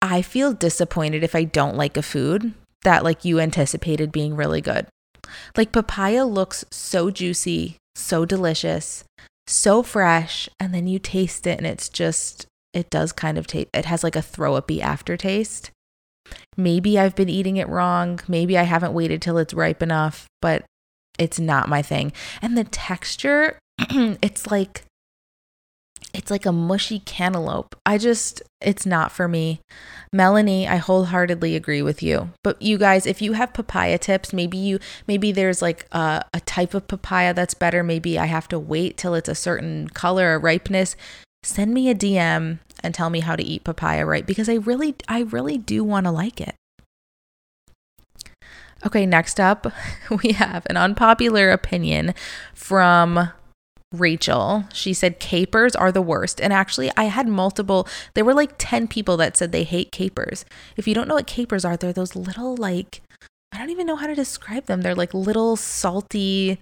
I 0.02 0.20
feel 0.20 0.52
disappointed 0.52 1.24
if 1.24 1.34
I 1.34 1.44
don't 1.44 1.78
like 1.78 1.96
a 1.96 2.02
food. 2.02 2.52
That 2.82 3.04
like 3.04 3.24
you 3.24 3.40
anticipated 3.40 4.12
being 4.12 4.36
really 4.36 4.60
good. 4.60 4.86
Like 5.56 5.72
papaya 5.72 6.24
looks 6.24 6.64
so 6.70 7.10
juicy, 7.10 7.76
so 7.94 8.24
delicious, 8.24 9.04
so 9.46 9.82
fresh, 9.82 10.48
and 10.58 10.74
then 10.74 10.86
you 10.86 10.98
taste 10.98 11.46
it 11.46 11.58
and 11.58 11.66
it's 11.66 11.88
just 11.88 12.46
it 12.72 12.90
does 12.90 13.12
kind 13.12 13.38
of 13.38 13.46
taste 13.46 13.68
it 13.72 13.86
has 13.86 14.04
like 14.04 14.16
a 14.16 14.22
throw 14.22 14.60
upy 14.60 14.80
aftertaste. 14.80 15.70
Maybe 16.56 16.98
I've 16.98 17.14
been 17.14 17.28
eating 17.28 17.56
it 17.56 17.68
wrong. 17.68 18.20
Maybe 18.28 18.58
I 18.58 18.64
haven't 18.64 18.92
waited 18.92 19.22
till 19.22 19.38
it's 19.38 19.54
ripe 19.54 19.82
enough, 19.82 20.26
but 20.42 20.64
it's 21.18 21.40
not 21.40 21.68
my 21.68 21.82
thing. 21.82 22.12
And 22.42 22.56
the 22.56 22.64
texture, 22.64 23.58
it's 23.78 24.46
like 24.50 24.84
it's 26.14 26.30
like 26.30 26.46
a 26.46 26.52
mushy 26.52 27.00
cantaloupe. 27.00 27.76
I 27.84 27.98
just, 27.98 28.42
it's 28.60 28.86
not 28.86 29.12
for 29.12 29.28
me. 29.28 29.60
Melanie, 30.12 30.66
I 30.66 30.76
wholeheartedly 30.76 31.54
agree 31.54 31.82
with 31.82 32.02
you. 32.02 32.30
But 32.42 32.60
you 32.62 32.78
guys, 32.78 33.06
if 33.06 33.20
you 33.20 33.34
have 33.34 33.52
papaya 33.52 33.98
tips, 33.98 34.32
maybe 34.32 34.56
you, 34.56 34.78
maybe 35.06 35.32
there's 35.32 35.60
like 35.60 35.86
a, 35.92 36.24
a 36.32 36.40
type 36.40 36.74
of 36.74 36.88
papaya 36.88 37.34
that's 37.34 37.54
better. 37.54 37.82
Maybe 37.82 38.18
I 38.18 38.26
have 38.26 38.48
to 38.48 38.58
wait 38.58 38.96
till 38.96 39.14
it's 39.14 39.28
a 39.28 39.34
certain 39.34 39.88
color 39.88 40.34
or 40.34 40.38
ripeness. 40.38 40.96
Send 41.42 41.74
me 41.74 41.90
a 41.90 41.94
DM 41.94 42.58
and 42.82 42.94
tell 42.94 43.10
me 43.10 43.20
how 43.20 43.36
to 43.36 43.44
eat 43.44 43.64
papaya 43.64 44.06
right 44.06 44.26
because 44.26 44.48
I 44.48 44.54
really, 44.54 44.96
I 45.08 45.20
really 45.20 45.58
do 45.58 45.84
want 45.84 46.06
to 46.06 46.10
like 46.10 46.40
it. 46.40 46.54
Okay, 48.86 49.06
next 49.06 49.40
up, 49.40 49.66
we 50.22 50.32
have 50.32 50.66
an 50.70 50.76
unpopular 50.76 51.50
opinion 51.50 52.14
from 52.54 53.30
Rachel. 53.92 54.64
She 54.72 54.92
said 54.92 55.18
capers 55.18 55.74
are 55.74 55.92
the 55.92 56.02
worst. 56.02 56.40
And 56.40 56.52
actually, 56.52 56.90
I 56.96 57.04
had 57.04 57.26
multiple, 57.26 57.88
there 58.14 58.24
were 58.24 58.34
like 58.34 58.54
10 58.58 58.88
people 58.88 59.16
that 59.16 59.36
said 59.36 59.52
they 59.52 59.64
hate 59.64 59.92
capers. 59.92 60.44
If 60.76 60.86
you 60.86 60.94
don't 60.94 61.08
know 61.08 61.14
what 61.14 61.26
capers 61.26 61.64
are, 61.64 61.76
they're 61.76 61.92
those 61.92 62.14
little, 62.14 62.56
like, 62.56 63.02
I 63.52 63.58
don't 63.58 63.70
even 63.70 63.86
know 63.86 63.96
how 63.96 64.06
to 64.06 64.14
describe 64.14 64.66
them. 64.66 64.82
They're 64.82 64.94
like 64.94 65.14
little 65.14 65.56
salty 65.56 66.60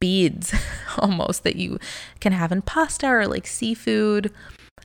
beads 0.00 0.54
almost 0.98 1.44
that 1.44 1.56
you 1.56 1.78
can 2.20 2.32
have 2.32 2.52
in 2.52 2.62
pasta 2.62 3.06
or 3.06 3.26
like 3.26 3.46
seafood. 3.46 4.32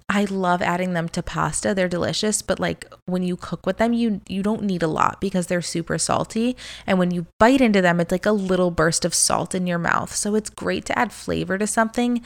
I 0.09 0.25
love 0.25 0.61
adding 0.61 0.93
them 0.93 1.09
to 1.09 1.23
pasta. 1.23 1.73
They're 1.73 1.87
delicious, 1.87 2.41
but 2.41 2.59
like 2.59 2.91
when 3.05 3.23
you 3.23 3.35
cook 3.35 3.65
with 3.65 3.77
them, 3.77 3.93
you 3.93 4.21
you 4.27 4.43
don't 4.43 4.63
need 4.63 4.83
a 4.83 4.87
lot 4.87 5.19
because 5.21 5.47
they're 5.47 5.61
super 5.61 5.97
salty. 5.97 6.55
And 6.85 6.99
when 6.99 7.11
you 7.11 7.27
bite 7.39 7.61
into 7.61 7.81
them, 7.81 7.99
it's 7.99 8.11
like 8.11 8.25
a 8.25 8.31
little 8.31 8.71
burst 8.71 9.05
of 9.05 9.13
salt 9.13 9.55
in 9.55 9.67
your 9.67 9.79
mouth. 9.79 10.13
So 10.13 10.35
it's 10.35 10.49
great 10.49 10.85
to 10.85 10.97
add 10.97 11.11
flavor 11.11 11.57
to 11.57 11.67
something. 11.67 12.21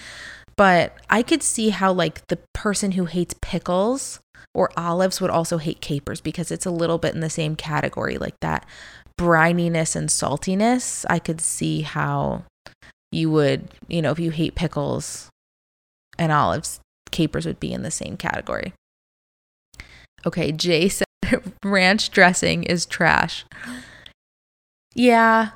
But 0.55 0.97
I 1.09 1.21
could 1.21 1.43
see 1.43 1.69
how 1.69 1.93
like 1.93 2.25
the 2.27 2.39
person 2.53 2.93
who 2.93 3.05
hates 3.05 3.35
pickles 3.41 4.19
or 4.53 4.71
olives 4.75 5.21
would 5.21 5.29
also 5.29 5.59
hate 5.59 5.81
capers 5.81 6.19
because 6.19 6.51
it's 6.51 6.65
a 6.65 6.71
little 6.71 6.97
bit 6.97 7.13
in 7.13 7.21
the 7.21 7.29
same 7.29 7.55
category 7.55 8.17
like 8.17 8.39
that 8.41 8.65
brininess 9.19 9.95
and 9.95 10.09
saltiness. 10.09 11.05
I 11.09 11.19
could 11.19 11.41
see 11.41 11.81
how 11.81 12.43
you 13.11 13.29
would, 13.31 13.69
you 13.87 14.01
know, 14.01 14.11
if 14.11 14.19
you 14.19 14.31
hate 14.31 14.55
pickles 14.55 15.29
and 16.17 16.31
olives, 16.31 16.79
capers 17.17 17.47
would 17.47 17.59
be 17.59 17.73
in 17.73 17.81
the 17.81 17.89
same 17.89 18.15
category. 18.15 18.73
Okay, 20.23 20.51
Jay 20.51 20.87
said 20.87 21.07
ranch 21.65 22.11
dressing 22.11 22.63
is 22.63 22.85
trash. 22.85 23.43
Yeah, 24.93 25.49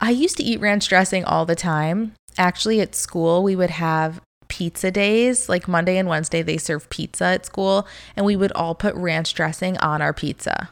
I 0.00 0.10
used 0.10 0.36
to 0.36 0.42
eat 0.42 0.60
ranch 0.60 0.86
dressing 0.86 1.24
all 1.24 1.46
the 1.46 1.56
time. 1.56 2.12
Actually, 2.36 2.80
at 2.80 2.94
school, 2.94 3.42
we 3.42 3.56
would 3.56 3.70
have 3.70 4.20
pizza 4.48 4.90
days. 4.90 5.48
Like 5.48 5.66
Monday 5.66 5.96
and 5.96 6.08
Wednesday, 6.08 6.42
they 6.42 6.58
serve 6.58 6.90
pizza 6.90 7.24
at 7.24 7.46
school, 7.46 7.86
and 8.14 8.26
we 8.26 8.36
would 8.36 8.52
all 8.52 8.74
put 8.74 8.94
ranch 8.94 9.32
dressing 9.32 9.78
on 9.78 10.02
our 10.02 10.12
pizza. 10.12 10.68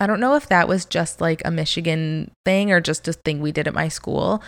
I 0.00 0.06
don't 0.06 0.20
know 0.20 0.36
if 0.36 0.48
that 0.48 0.68
was 0.68 0.84
just 0.84 1.20
like 1.20 1.42
a 1.44 1.50
Michigan 1.50 2.30
thing 2.44 2.70
or 2.70 2.80
just 2.80 3.08
a 3.08 3.12
thing 3.12 3.40
we 3.40 3.50
did 3.52 3.66
at 3.66 3.74
my 3.74 3.88
school. 3.88 4.42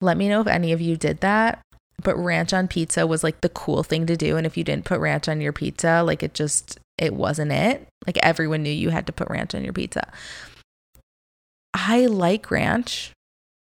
Let 0.00 0.16
me 0.16 0.28
know 0.28 0.40
if 0.40 0.48
any 0.48 0.72
of 0.72 0.80
you 0.80 0.96
did 0.96 1.20
that 1.20 1.60
but 2.02 2.16
ranch 2.16 2.52
on 2.52 2.68
pizza 2.68 3.06
was 3.06 3.24
like 3.24 3.40
the 3.40 3.48
cool 3.48 3.82
thing 3.82 4.06
to 4.06 4.16
do 4.16 4.36
and 4.36 4.46
if 4.46 4.56
you 4.56 4.64
didn't 4.64 4.84
put 4.84 5.00
ranch 5.00 5.28
on 5.28 5.40
your 5.40 5.52
pizza 5.52 6.02
like 6.04 6.22
it 6.22 6.34
just 6.34 6.78
it 6.98 7.14
wasn't 7.14 7.52
it. 7.52 7.88
Like 8.06 8.18
everyone 8.22 8.62
knew 8.62 8.70
you 8.70 8.90
had 8.90 9.06
to 9.06 9.12
put 9.12 9.30
ranch 9.30 9.54
on 9.54 9.64
your 9.64 9.72
pizza. 9.72 10.12
I 11.72 12.06
like 12.06 12.50
ranch. 12.50 13.12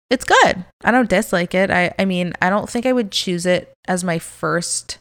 It's 0.10 0.26
good. 0.26 0.66
I 0.84 0.92
don't 0.92 1.10
dislike 1.10 1.56
it. 1.56 1.72
I 1.72 1.94
i 1.98 2.06
mean 2.06 2.34
i 2.42 2.50
don't 2.50 2.70
think 2.70 2.86
i 2.86 2.94
would 2.94 3.12
choose 3.12 3.46
it 3.46 3.74
as 3.88 4.04
my 4.04 4.20
first 4.20 5.00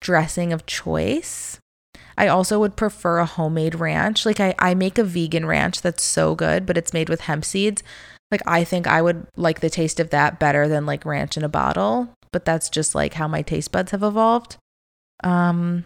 dressing 0.00 0.52
of 0.52 0.66
choice. 0.66 1.58
I 2.16 2.26
also 2.28 2.58
would 2.58 2.76
prefer 2.76 3.18
a 3.18 3.26
homemade 3.26 3.76
ranch. 3.76 4.26
Like 4.26 4.40
I, 4.40 4.54
I 4.58 4.74
make 4.74 4.98
a 4.98 5.04
vegan 5.04 5.46
ranch 5.46 5.80
that's 5.80 6.02
so 6.02 6.34
good, 6.34 6.66
but 6.66 6.76
it's 6.76 6.92
made 6.92 7.08
with 7.08 7.22
hemp 7.22 7.44
seeds. 7.44 7.82
Like 8.30 8.42
I 8.46 8.64
think 8.64 8.86
I 8.86 9.00
would 9.00 9.26
like 9.36 9.60
the 9.60 9.70
taste 9.70 10.00
of 10.00 10.10
that 10.10 10.38
better 10.38 10.68
than 10.68 10.86
like 10.86 11.04
ranch 11.04 11.36
in 11.36 11.44
a 11.44 11.48
bottle, 11.48 12.10
but 12.32 12.44
that's 12.44 12.68
just 12.68 12.94
like 12.94 13.14
how 13.14 13.26
my 13.28 13.42
taste 13.42 13.72
buds 13.72 13.92
have 13.92 14.02
evolved. 14.02 14.56
Um 15.24 15.84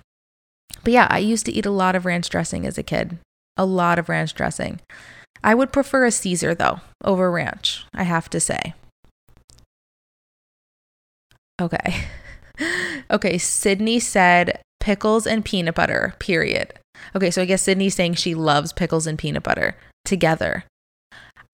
but 0.83 0.93
yeah, 0.93 1.07
I 1.11 1.19
used 1.19 1.47
to 1.47 1.53
eat 1.53 1.67
a 1.67 1.71
lot 1.71 1.95
of 1.95 2.05
ranch 2.05 2.29
dressing 2.29 2.67
as 2.67 2.79
a 2.79 2.83
kid. 2.83 3.19
A 3.57 3.65
lot 3.65 3.99
of 3.99 4.09
ranch 4.09 4.35
dressing. 4.35 4.81
I 5.45 5.55
would 5.55 5.73
prefer 5.73 6.05
a 6.05 6.11
Caesar 6.11 6.55
though 6.55 6.81
over 7.05 7.31
ranch, 7.31 7.85
I 7.95 8.05
have 8.05 8.29
to 8.31 8.41
say. 8.41 8.75
Okay. 11.61 12.07
okay, 13.11 13.39
Sydney 13.39 14.01
said 14.01 14.61
pickles 14.81 15.27
and 15.27 15.45
peanut 15.45 15.75
butter, 15.75 16.15
period. 16.19 16.75
Okay, 17.15 17.31
so 17.31 17.43
I 17.43 17.45
guess 17.45 17.63
Sydney's 17.63 17.95
saying 17.95 18.15
she 18.15 18.35
loves 18.35 18.73
pickles 18.73 19.07
and 19.07 19.19
peanut 19.19 19.43
butter 19.43 19.77
together. 20.05 20.65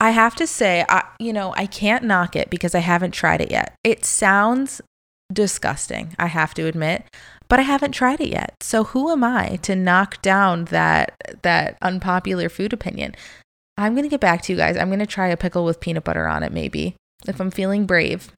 I 0.00 0.10
have 0.10 0.36
to 0.36 0.46
say, 0.46 0.84
I, 0.88 1.04
you 1.18 1.32
know, 1.32 1.52
I 1.56 1.66
can't 1.66 2.04
knock 2.04 2.36
it 2.36 2.50
because 2.50 2.74
I 2.74 2.80
haven't 2.80 3.12
tried 3.12 3.40
it 3.40 3.50
yet. 3.50 3.74
It 3.82 4.04
sounds 4.04 4.80
disgusting, 5.32 6.14
I 6.18 6.26
have 6.26 6.54
to 6.54 6.66
admit, 6.66 7.04
but 7.48 7.58
I 7.58 7.62
haven't 7.62 7.92
tried 7.92 8.20
it 8.20 8.28
yet. 8.28 8.54
So 8.60 8.84
who 8.84 9.10
am 9.10 9.24
I 9.24 9.56
to 9.62 9.74
knock 9.74 10.22
down 10.22 10.66
that 10.66 11.14
that 11.42 11.76
unpopular 11.82 12.48
food 12.48 12.72
opinion? 12.72 13.14
I'm 13.76 13.94
going 13.94 14.04
to 14.04 14.10
get 14.10 14.20
back 14.20 14.42
to 14.42 14.52
you 14.52 14.56
guys. 14.58 14.76
I'm 14.76 14.88
going 14.88 14.98
to 14.98 15.06
try 15.06 15.28
a 15.28 15.36
pickle 15.36 15.64
with 15.64 15.80
peanut 15.80 16.04
butter 16.04 16.26
on 16.26 16.42
it 16.42 16.52
maybe 16.52 16.96
if 17.26 17.40
I'm 17.40 17.50
feeling 17.50 17.86
brave. 17.86 18.32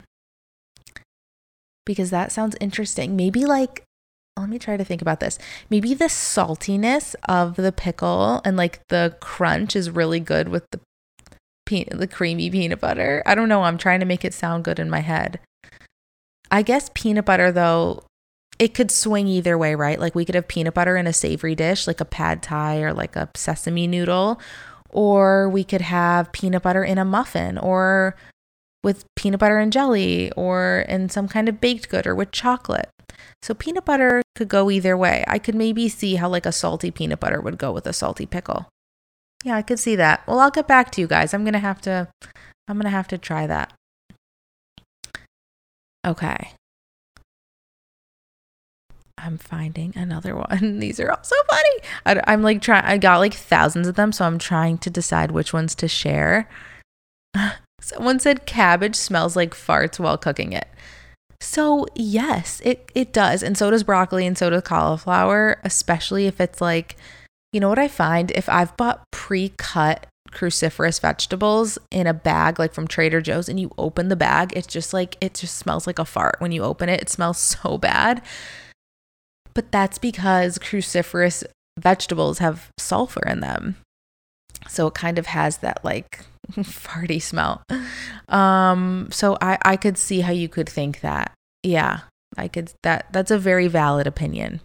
Because 1.87 2.11
that 2.11 2.31
sounds 2.33 2.57
interesting. 2.61 3.17
Maybe 3.17 3.45
like 3.45 3.85
let 4.39 4.49
me 4.49 4.59
try 4.59 4.77
to 4.77 4.85
think 4.85 5.03
about 5.03 5.21
this. 5.21 5.39
Maybe 5.69 5.93
the 5.93 6.07
saltiness 6.07 7.15
of 7.29 7.57
the 7.57 7.73
pickle 7.73 8.41
and 8.45 8.57
like 8.57 8.81
the 8.89 9.17
crunch 9.21 9.77
is 9.77 9.91
really 9.91 10.21
good 10.21 10.49
with 10.49 10.65
the 10.71 10.81
pe- 11.71 11.85
the 11.85 12.07
creamy 12.09 12.51
peanut 12.51 12.81
butter. 12.81 13.23
I 13.25 13.35
don't 13.35 13.49
know. 13.49 13.63
I'm 13.63 13.79
trying 13.79 14.01
to 14.01 14.07
make 14.07 14.25
it 14.25 14.35
sound 14.35 14.65
good 14.65 14.81
in 14.81 14.91
my 14.91 15.01
head. 15.01 15.39
I 16.51 16.63
guess 16.63 16.91
peanut 16.95 17.25
butter, 17.25 17.53
though, 17.53 18.03
it 18.59 18.75
could 18.75 18.91
swing 18.91 19.29
either 19.29 19.57
way, 19.57 19.77
right? 19.77 20.01
Like 20.01 20.17
we 20.17 20.25
could 20.25 20.35
have 20.35 20.49
peanut 20.49 20.75
butter 20.75 20.97
in 20.97 21.07
a 21.07 21.13
savory 21.13 21.55
dish, 21.55 21.87
like 21.87 22.01
a 22.01 22.05
pad 22.05 22.43
thai 22.43 22.83
or 22.83 22.93
like 22.93 23.15
a 23.15 23.31
sesame 23.35 23.87
noodle, 23.87 24.41
or 24.91 25.49
we 25.49 25.63
could 25.63 25.81
have 25.81 26.33
peanut 26.33 26.63
butter 26.63 26.83
in 26.83 26.99
a 26.99 27.05
muffin 27.05 27.57
or 27.57 28.17
with 28.83 29.05
peanut 29.15 29.41
butter 29.41 29.59
and 29.59 29.73
jelly 29.73 30.33
or 30.33 30.85
in 30.89 31.09
some 31.09 31.29
kind 31.29 31.49
of 31.49 31.61
baked 31.61 31.89
good 31.89 32.07
or 32.07 32.15
with 32.15 32.33
chocolate. 32.33 32.91
So 33.43 33.55
peanut 33.55 33.85
butter 33.85 34.23
could 34.35 34.49
go 34.49 34.71
either 34.71 34.97
way. 34.97 35.25
I 35.27 35.39
could 35.39 35.55
maybe 35.55 35.89
see 35.89 36.17
how 36.17 36.29
like 36.29 36.47
a 36.47 36.53
salty 36.53 36.91
peanut 36.91 37.21
butter 37.21 37.41
would 37.41 37.59
go 37.59 37.73
with 37.73 37.87
a 37.87 37.93
salty 37.93 38.27
pickle. 38.27 38.69
Yeah, 39.45 39.57
I 39.57 39.63
could 39.63 39.79
see 39.79 39.97
that. 39.97 40.27
Well, 40.27 40.39
I'll 40.39 40.51
get 40.51 40.69
back 40.69 40.91
to 40.93 41.01
you 41.01 41.07
guys. 41.07 41.33
I'm 41.33 41.45
going 41.45 41.55
to 41.55 41.59
have 41.59 41.81
to 41.83 42.09
I'm 42.71 42.77
going 42.77 42.85
to 42.85 42.91
have 42.91 43.09
to 43.09 43.19
try 43.19 43.49
that. 43.49 43.73
Okay. 46.07 46.53
I'm 49.19 49.39
finding 49.39 49.93
another 49.97 50.37
one. 50.37 50.79
These 50.79 51.01
are 51.01 51.11
all 51.11 51.23
so 51.23 51.37
funny. 51.49 51.81
I, 52.07 52.33
am 52.33 52.43
like 52.43 52.63
trying, 52.63 52.85
I 52.85 52.97
got 52.97 53.19
like 53.19 53.35
thousands 53.35 53.89
of 53.89 53.97
them, 53.97 54.13
so 54.13 54.25
I'm 54.25 54.39
trying 54.39 54.79
to 54.79 54.91
decide 54.91 55.33
which 55.33 55.53
ones 55.53 55.75
to 55.77 55.89
share. 55.89 56.49
Someone 57.81 58.21
said 58.21 58.47
cabbage 58.47 58.95
smells 58.95 59.37
like 59.37 59.53
farts 59.53 59.99
while 59.99 60.17
cooking 60.17 60.53
it. 60.53 60.69
So, 61.41 61.87
yes, 61.95 62.61
it, 62.65 62.91
it 62.95 63.13
does. 63.13 63.43
And 63.43 63.59
so 63.59 63.71
does 63.71 63.83
broccoli 63.83 64.27
and 64.27 64.39
so 64.39 64.51
does 64.51 64.63
cauliflower, 64.63 65.59
especially 65.65 66.27
if 66.27 66.41
it's 66.41 66.61
like 66.61 66.97
you 67.53 67.61
know 67.61 67.69
what 67.69 67.79
I 67.79 67.89
find? 67.89 68.31
If 68.33 68.49
I've 68.49 68.77
bought 68.77 69.05
pre 69.11 69.51
cut 69.57 70.07
cruciferous 70.31 71.01
vegetables 71.01 71.79
in 71.91 72.07
a 72.07 72.15
bag, 72.15 72.59
like 72.59 72.73
from 72.73 72.87
Trader 72.87 73.21
Joe's, 73.21 73.49
and 73.49 73.59
you 73.59 73.71
open 73.79 74.09
the 74.09 74.17
bag, 74.17 74.53
it's 74.55 74.67
just 74.67 74.93
like, 74.93 75.17
it 75.21 75.35
just 75.35 75.57
smells 75.57 75.87
like 75.87 75.99
a 75.99 76.05
fart. 76.05 76.37
When 76.39 76.53
you 76.53 76.63
open 76.63 76.89
it, 76.89 77.01
it 77.03 77.11
smells 77.11 77.39
so 77.63 77.79
bad. 77.79 78.23
But 79.55 79.73
that's 79.73 79.99
because 79.99 80.59
cruciferous 80.59 81.45
vegetables 81.79 82.39
have 82.39 82.69
sulfur 82.79 83.23
in 83.27 83.41
them. 83.41 83.77
So 84.69 84.87
it 84.87 84.95
kind 84.95 85.19
of 85.19 85.27
has 85.27 85.59
that 85.59 85.85
like 85.85 86.25
farty 86.53 87.21
smell. 87.21 87.63
Um, 88.29 89.09
so 89.11 89.37
I, 89.41 89.59
I 89.65 89.77
could 89.77 89.99
see 89.99 90.21
how 90.21 90.33
you 90.33 90.49
could 90.49 90.69
think 90.69 91.01
that. 91.01 91.33
Yeah, 91.63 92.01
I 92.37 92.49
could 92.49 92.73
that 92.83 93.07
that's 93.13 93.31
a 93.31 93.39
very 93.39 93.67
valid 93.67 94.07
opinion. 94.07 94.61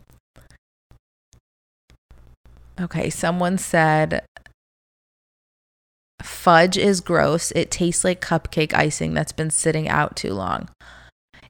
Okay, 2.79 3.09
someone 3.09 3.57
said 3.57 4.25
Fudge 6.21 6.77
is 6.77 7.01
gross. 7.01 7.51
It 7.51 7.71
tastes 7.71 8.03
like 8.03 8.21
cupcake 8.21 8.73
icing 8.73 9.13
that's 9.13 9.31
been 9.31 9.49
sitting 9.49 9.87
out 9.87 10.15
too 10.15 10.33
long. 10.33 10.69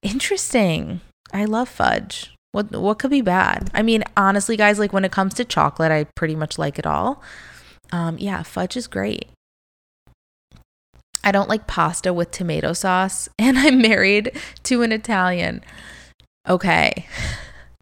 Interesting. 0.02 1.02
I 1.34 1.46
love 1.46 1.70
fudge. 1.70 2.34
What 2.52 2.72
what 2.72 3.00
could 3.00 3.12
be 3.12 3.22
bad? 3.22 3.70
I 3.74 3.82
mean, 3.82 4.04
honestly, 4.16 4.56
guys, 4.56 4.80
like 4.80 4.94
when 4.94 5.06
it 5.06 5.12
comes 5.12 5.34
to 5.36 5.46
chocolate, 5.46 5.92
I 5.92 6.06
pretty 6.16 6.36
much 6.36 6.58
like 6.58 6.80
it 6.80 6.86
all. 6.86 7.22
Um, 7.92 8.18
yeah, 8.18 8.44
fudge 8.44 8.78
is 8.78 8.88
great. 8.88 9.28
I 11.24 11.32
don't 11.32 11.50
like 11.50 11.68
pasta 11.68 12.14
with 12.14 12.32
tomato 12.32 12.74
sauce, 12.74 13.28
and 13.40 13.58
I'm 13.58 13.82
married 13.82 14.40
to 14.64 14.84
an 14.84 14.92
Italian. 14.92 15.62
Okay. 16.48 17.08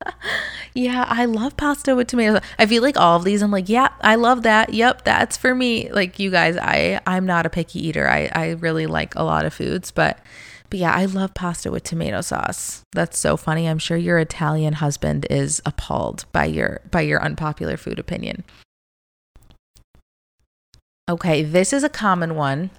yeah, 0.76 1.06
I 1.08 1.26
love 1.26 1.56
pasta 1.56 1.96
with 1.96 2.08
tomato. 2.08 2.40
I 2.58 2.66
feel 2.66 2.82
like 2.82 2.98
all 2.98 3.18
of 3.18 3.24
these, 3.24 3.42
I'm 3.42 3.52
like, 3.52 3.70
yeah, 3.70 3.90
I 4.02 4.16
love 4.16 4.44
that. 4.44 4.74
Yep, 4.74 5.04
that's 5.04 5.38
for 5.38 5.54
me. 5.54 5.92
Like 5.92 6.20
you 6.20 6.32
guys, 6.32 6.58
I 6.58 7.00
I'm 7.06 7.26
not 7.26 7.46
a 7.46 7.50
picky 7.50 7.88
eater. 7.88 8.08
I 8.08 8.30
I 8.34 8.50
really 8.52 8.88
like 8.88 9.16
a 9.16 9.24
lot 9.24 9.46
of 9.46 9.54
foods, 9.54 9.92
but 9.92 10.20
but 10.70 10.80
yeah, 10.80 10.92
I 10.92 11.06
love 11.06 11.36
pasta 11.36 11.70
with 11.70 11.84
tomato 11.84 12.22
sauce. 12.22 12.82
That's 12.94 13.20
so 13.20 13.38
funny. 13.38 13.68
I'm 13.70 13.78
sure 13.78 13.98
your 13.98 14.18
Italian 14.18 14.74
husband 14.74 15.28
is 15.30 15.62
appalled 15.66 16.26
by 16.32 16.46
your 16.46 16.82
by 16.90 17.02
your 17.02 17.22
unpopular 17.22 17.78
food 17.78 18.00
opinion. 18.00 18.44
Okay, 21.08 21.44
this 21.44 21.74
is 21.74 21.84
a 21.84 21.90
common 21.90 22.36
one 22.36 22.72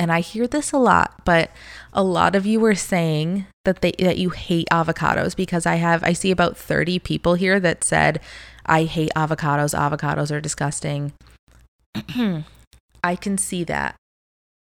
and 0.00 0.12
I 0.12 0.20
hear 0.20 0.46
this 0.46 0.72
a 0.72 0.78
lot, 0.78 1.22
but 1.24 1.50
a 1.92 2.02
lot 2.02 2.34
of 2.34 2.46
you 2.46 2.60
were 2.60 2.74
saying 2.74 3.46
that 3.64 3.80
they 3.80 3.92
that 3.98 4.18
you 4.18 4.30
hate 4.30 4.68
avocados 4.70 5.34
because 5.34 5.66
I 5.66 5.76
have 5.76 6.02
I 6.04 6.12
see 6.12 6.30
about 6.30 6.56
30 6.56 6.98
people 7.00 7.34
here 7.34 7.58
that 7.60 7.84
said 7.84 8.20
I 8.66 8.84
hate 8.84 9.10
avocados. 9.16 9.76
Avocados 9.76 10.30
are 10.30 10.40
disgusting. 10.40 11.12
I 13.04 13.16
can 13.16 13.38
see 13.38 13.64
that 13.64 13.96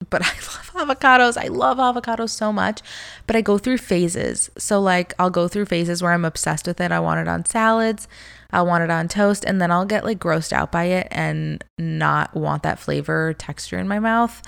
but 0.09 0.21
I 0.25 0.33
love 0.33 0.87
avocados. 0.87 1.37
I 1.37 1.47
love 1.47 1.77
avocados 1.77 2.29
so 2.29 2.53
much, 2.53 2.81
but 3.27 3.35
I 3.35 3.41
go 3.41 3.57
through 3.57 3.77
phases. 3.77 4.49
So, 4.57 4.79
like, 4.79 5.13
I'll 5.19 5.29
go 5.29 5.47
through 5.47 5.65
phases 5.65 6.01
where 6.01 6.13
I'm 6.13 6.25
obsessed 6.25 6.67
with 6.67 6.79
it. 6.79 6.91
I 6.91 6.99
want 6.99 7.19
it 7.19 7.27
on 7.27 7.45
salads, 7.45 8.07
I 8.51 8.61
want 8.61 8.83
it 8.83 8.89
on 8.89 9.07
toast, 9.07 9.43
and 9.45 9.61
then 9.61 9.71
I'll 9.71 9.85
get 9.85 10.05
like 10.05 10.19
grossed 10.19 10.53
out 10.53 10.71
by 10.71 10.85
it 10.85 11.07
and 11.11 11.63
not 11.77 12.35
want 12.35 12.63
that 12.63 12.79
flavor 12.79 13.33
texture 13.33 13.77
in 13.77 13.87
my 13.87 13.99
mouth. 13.99 14.41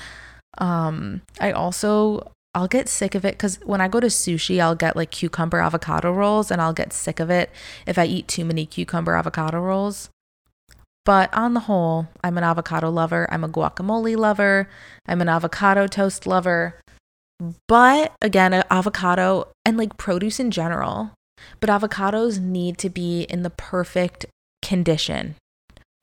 Um, 0.57 1.21
I 1.39 1.51
also 1.51 2.31
I'll 2.53 2.67
get 2.67 2.89
sick 2.89 3.15
of 3.15 3.23
it 3.23 3.35
because 3.35 3.59
when 3.63 3.79
I 3.79 3.87
go 3.87 3.99
to 3.99 4.07
sushi, 4.07 4.59
I'll 4.59 4.75
get 4.75 4.95
like 4.95 5.11
cucumber 5.11 5.61
avocado 5.61 6.11
rolls 6.11 6.51
and 6.51 6.61
I'll 6.61 6.73
get 6.73 6.91
sick 6.91 7.19
of 7.19 7.29
it 7.29 7.49
if 7.87 7.97
I 7.97 8.05
eat 8.05 8.27
too 8.27 8.43
many 8.43 8.65
cucumber 8.65 9.15
avocado 9.15 9.59
rolls. 9.59 10.09
But 11.05 11.33
on 11.33 11.53
the 11.53 11.61
whole, 11.61 12.09
I'm 12.23 12.37
an 12.37 12.43
avocado 12.43 12.89
lover. 12.89 13.27
I'm 13.31 13.43
a 13.43 13.49
guacamole 13.49 14.17
lover. 14.17 14.69
I'm 15.07 15.21
an 15.21 15.29
avocado 15.29 15.87
toast 15.87 16.27
lover. 16.27 16.75
But 17.67 18.13
again, 18.21 18.53
avocado 18.69 19.47
and 19.65 19.77
like 19.77 19.97
produce 19.97 20.39
in 20.39 20.51
general, 20.51 21.11
but 21.59 21.69
avocados 21.69 22.39
need 22.39 22.77
to 22.79 22.89
be 22.89 23.23
in 23.23 23.43
the 23.43 23.49
perfect 23.49 24.25
condition 24.61 25.35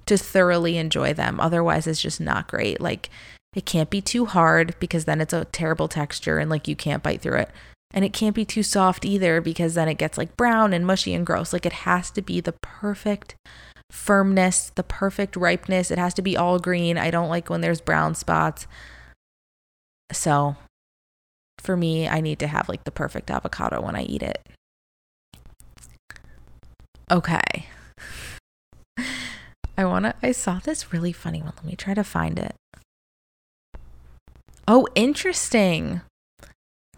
to 0.06 0.16
thoroughly 0.16 0.78
enjoy 0.78 1.12
them. 1.12 1.38
Otherwise, 1.38 1.86
it's 1.86 2.02
just 2.02 2.20
not 2.20 2.48
great. 2.48 2.80
Like, 2.80 3.10
it 3.54 3.64
can't 3.64 3.90
be 3.90 4.00
too 4.00 4.26
hard 4.26 4.74
because 4.78 5.04
then 5.04 5.20
it's 5.20 5.32
a 5.32 5.46
terrible 5.46 5.88
texture 5.88 6.38
and 6.38 6.50
like 6.50 6.68
you 6.68 6.76
can't 6.76 7.02
bite 7.02 7.20
through 7.20 7.38
it. 7.38 7.50
And 7.94 8.04
it 8.04 8.12
can't 8.12 8.34
be 8.34 8.44
too 8.44 8.62
soft 8.62 9.04
either 9.06 9.40
because 9.40 9.74
then 9.74 9.88
it 9.88 9.96
gets 9.96 10.18
like 10.18 10.36
brown 10.36 10.74
and 10.74 10.86
mushy 10.86 11.14
and 11.14 11.24
gross. 11.24 11.54
Like, 11.54 11.64
it 11.64 11.72
has 11.72 12.10
to 12.12 12.22
be 12.22 12.40
the 12.40 12.52
perfect 12.60 13.34
firmness, 13.90 14.70
the 14.74 14.82
perfect 14.82 15.36
ripeness. 15.36 15.90
It 15.90 15.98
has 15.98 16.12
to 16.14 16.22
be 16.22 16.36
all 16.36 16.58
green. 16.58 16.98
I 16.98 17.10
don't 17.10 17.30
like 17.30 17.48
when 17.48 17.62
there's 17.62 17.80
brown 17.80 18.14
spots. 18.14 18.66
So 20.12 20.56
for 21.58 21.76
me, 21.76 22.06
I 22.06 22.20
need 22.20 22.38
to 22.40 22.46
have 22.46 22.68
like 22.68 22.84
the 22.84 22.90
perfect 22.90 23.30
avocado 23.30 23.80
when 23.80 23.96
I 23.96 24.02
eat 24.02 24.22
it. 24.22 24.46
Okay. 27.10 27.66
I 29.78 29.84
want 29.84 30.04
to 30.04 30.14
I 30.22 30.32
saw 30.32 30.58
this 30.58 30.92
really 30.92 31.12
funny 31.12 31.40
one. 31.40 31.54
Let 31.56 31.64
me 31.64 31.76
try 31.76 31.94
to 31.94 32.04
find 32.04 32.38
it. 32.38 32.54
Oh, 34.70 34.86
interesting. 34.94 36.02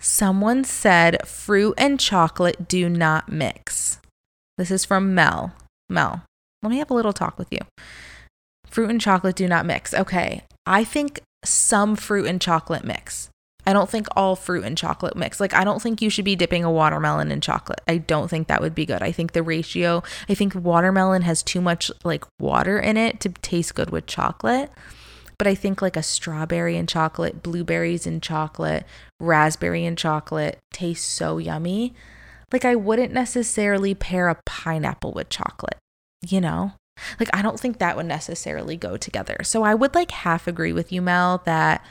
Someone 0.00 0.64
said 0.64 1.24
fruit 1.24 1.74
and 1.78 2.00
chocolate 2.00 2.66
do 2.66 2.88
not 2.88 3.30
mix. 3.30 4.00
This 4.58 4.72
is 4.72 4.84
from 4.84 5.14
Mel. 5.14 5.54
Mel, 5.88 6.24
let 6.64 6.70
me 6.70 6.78
have 6.78 6.90
a 6.90 6.94
little 6.94 7.12
talk 7.12 7.38
with 7.38 7.46
you. 7.52 7.60
Fruit 8.66 8.90
and 8.90 9.00
chocolate 9.00 9.36
do 9.36 9.46
not 9.46 9.66
mix. 9.66 9.94
Okay. 9.94 10.42
I 10.66 10.82
think 10.82 11.20
some 11.44 11.94
fruit 11.94 12.26
and 12.26 12.40
chocolate 12.40 12.84
mix. 12.84 13.30
I 13.64 13.72
don't 13.72 13.88
think 13.88 14.08
all 14.16 14.34
fruit 14.34 14.64
and 14.64 14.76
chocolate 14.76 15.14
mix. 15.14 15.38
Like, 15.38 15.54
I 15.54 15.62
don't 15.62 15.80
think 15.80 16.02
you 16.02 16.10
should 16.10 16.24
be 16.24 16.34
dipping 16.34 16.64
a 16.64 16.72
watermelon 16.72 17.30
in 17.30 17.40
chocolate. 17.40 17.82
I 17.86 17.98
don't 17.98 18.28
think 18.28 18.48
that 18.48 18.60
would 18.60 18.74
be 18.74 18.84
good. 18.84 19.00
I 19.00 19.12
think 19.12 19.30
the 19.30 19.44
ratio, 19.44 20.02
I 20.28 20.34
think 20.34 20.56
watermelon 20.56 21.22
has 21.22 21.40
too 21.40 21.60
much 21.60 21.92
like 22.02 22.24
water 22.40 22.80
in 22.80 22.96
it 22.96 23.20
to 23.20 23.28
taste 23.28 23.76
good 23.76 23.90
with 23.90 24.06
chocolate. 24.06 24.72
But 25.40 25.48
I 25.48 25.56
think 25.56 25.82
like 25.82 25.96
a 25.96 26.02
strawberry 26.02 26.76
and 26.76 26.88
chocolate, 26.88 27.42
blueberries 27.42 28.06
and 28.06 28.22
chocolate, 28.22 28.84
raspberry 29.18 29.86
and 29.86 29.96
chocolate 29.96 30.58
tastes 30.72 31.10
so 31.10 31.38
yummy. 31.38 31.94
Like, 32.52 32.64
I 32.64 32.74
wouldn't 32.74 33.12
necessarily 33.12 33.94
pair 33.94 34.28
a 34.28 34.36
pineapple 34.44 35.12
with 35.12 35.30
chocolate 35.30 35.78
you 36.28 36.40
know? 36.40 36.72
Like, 37.18 37.30
I 37.32 37.40
don't 37.42 37.58
think 37.58 37.78
that 37.78 37.96
would 37.96 38.06
necessarily 38.06 38.76
go 38.76 38.96
together. 38.96 39.38
So 39.42 39.62
I 39.62 39.74
would 39.74 39.94
like 39.94 40.10
half 40.10 40.46
agree 40.46 40.72
with 40.72 40.92
you, 40.92 41.00
Mel, 41.00 41.42
that 41.46 41.84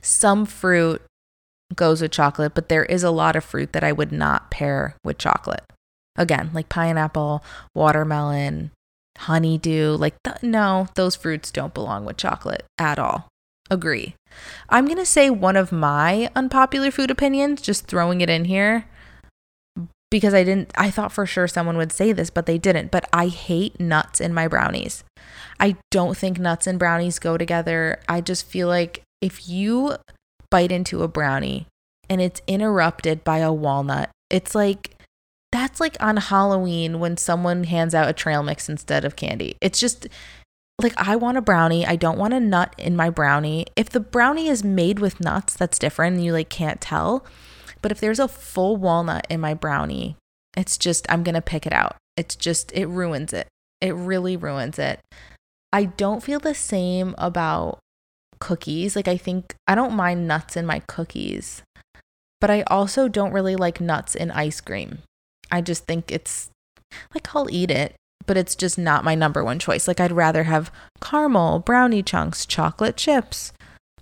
some 0.00 0.46
fruit 0.46 1.02
goes 1.74 2.00
with 2.00 2.12
chocolate, 2.12 2.54
but 2.54 2.68
there 2.68 2.84
is 2.84 3.02
a 3.02 3.10
lot 3.10 3.34
of 3.34 3.42
fruit 3.42 3.72
that 3.72 3.82
I 3.82 3.90
would 3.90 4.12
not 4.12 4.50
pair 4.50 4.96
with 5.02 5.18
chocolate. 5.18 5.64
Again, 6.16 6.50
like 6.54 6.68
pineapple, 6.68 7.42
watermelon, 7.74 8.70
honeydew. 9.18 9.96
Like, 9.96 10.14
th- 10.24 10.42
no, 10.42 10.88
those 10.94 11.16
fruits 11.16 11.50
don't 11.50 11.74
belong 11.74 12.04
with 12.04 12.16
chocolate 12.16 12.64
at 12.78 12.98
all. 12.98 13.28
Agree. 13.70 14.14
I'm 14.68 14.84
going 14.84 14.98
to 14.98 15.06
say 15.06 15.30
one 15.30 15.56
of 15.56 15.72
my 15.72 16.30
unpopular 16.36 16.90
food 16.90 17.10
opinions, 17.10 17.62
just 17.62 17.86
throwing 17.86 18.20
it 18.20 18.28
in 18.28 18.44
here, 18.44 18.86
because 20.10 20.34
I 20.34 20.44
didn't, 20.44 20.70
I 20.76 20.90
thought 20.90 21.12
for 21.12 21.26
sure 21.26 21.48
someone 21.48 21.76
would 21.76 21.92
say 21.92 22.12
this, 22.12 22.30
but 22.30 22.46
they 22.46 22.58
didn't. 22.58 22.90
But 22.90 23.08
I 23.12 23.28
hate 23.28 23.80
nuts 23.80 24.20
in 24.20 24.34
my 24.34 24.48
brownies. 24.48 25.02
I 25.58 25.76
don't 25.90 26.16
think 26.16 26.38
nuts 26.38 26.66
and 26.66 26.78
brownies 26.78 27.18
go 27.18 27.38
together. 27.38 28.00
I 28.08 28.20
just 28.20 28.46
feel 28.46 28.68
like 28.68 29.02
if 29.20 29.48
you 29.48 29.96
bite 30.50 30.70
into 30.70 31.02
a 31.02 31.08
brownie 31.08 31.66
and 32.10 32.20
it's 32.20 32.42
interrupted 32.46 33.24
by 33.24 33.38
a 33.38 33.52
walnut, 33.52 34.10
it's 34.30 34.54
like, 34.54 34.93
that's 35.64 35.80
like 35.80 35.96
on 35.98 36.18
Halloween 36.18 37.00
when 37.00 37.16
someone 37.16 37.64
hands 37.64 37.94
out 37.94 38.06
a 38.06 38.12
trail 38.12 38.42
mix 38.42 38.68
instead 38.68 39.02
of 39.02 39.16
candy. 39.16 39.56
It's 39.62 39.80
just 39.80 40.06
like 40.78 40.92
I 40.98 41.16
want 41.16 41.38
a 41.38 41.40
brownie. 41.40 41.86
I 41.86 41.96
don't 41.96 42.18
want 42.18 42.34
a 42.34 42.40
nut 42.40 42.74
in 42.76 42.94
my 42.94 43.08
brownie. 43.08 43.64
If 43.74 43.88
the 43.88 43.98
brownie 43.98 44.48
is 44.48 44.62
made 44.62 44.98
with 44.98 45.20
nuts, 45.20 45.54
that's 45.54 45.78
different 45.78 46.20
you 46.20 46.34
like 46.34 46.50
can't 46.50 46.82
tell. 46.82 47.24
But 47.80 47.92
if 47.92 47.98
there's 47.98 48.18
a 48.18 48.28
full 48.28 48.76
walnut 48.76 49.26
in 49.30 49.40
my 49.40 49.54
brownie, 49.54 50.16
it's 50.54 50.76
just, 50.76 51.06
I'm 51.08 51.22
going 51.22 51.34
to 51.34 51.40
pick 51.40 51.66
it 51.66 51.72
out. 51.72 51.96
It's 52.14 52.36
just, 52.36 52.70
it 52.72 52.86
ruins 52.86 53.32
it. 53.32 53.48
It 53.80 53.94
really 53.94 54.36
ruins 54.36 54.78
it. 54.78 55.00
I 55.72 55.86
don't 55.86 56.22
feel 56.22 56.40
the 56.40 56.54
same 56.54 57.14
about 57.16 57.78
cookies. 58.38 58.94
Like, 58.94 59.08
I 59.08 59.16
think 59.16 59.54
I 59.66 59.74
don't 59.74 59.94
mind 59.94 60.28
nuts 60.28 60.58
in 60.58 60.66
my 60.66 60.80
cookies, 60.80 61.62
but 62.38 62.50
I 62.50 62.64
also 62.66 63.08
don't 63.08 63.32
really 63.32 63.56
like 63.56 63.80
nuts 63.80 64.14
in 64.14 64.30
ice 64.30 64.60
cream. 64.60 64.98
I 65.50 65.60
just 65.60 65.84
think 65.84 66.10
it's 66.10 66.50
like 67.14 67.34
I'll 67.34 67.50
eat 67.50 67.70
it, 67.70 67.94
but 68.26 68.36
it's 68.36 68.54
just 68.54 68.78
not 68.78 69.04
my 69.04 69.14
number 69.14 69.44
one 69.44 69.58
choice. 69.58 69.86
Like, 69.88 70.00
I'd 70.00 70.12
rather 70.12 70.44
have 70.44 70.70
caramel, 71.00 71.60
brownie 71.60 72.02
chunks, 72.02 72.46
chocolate 72.46 72.96
chips, 72.96 73.52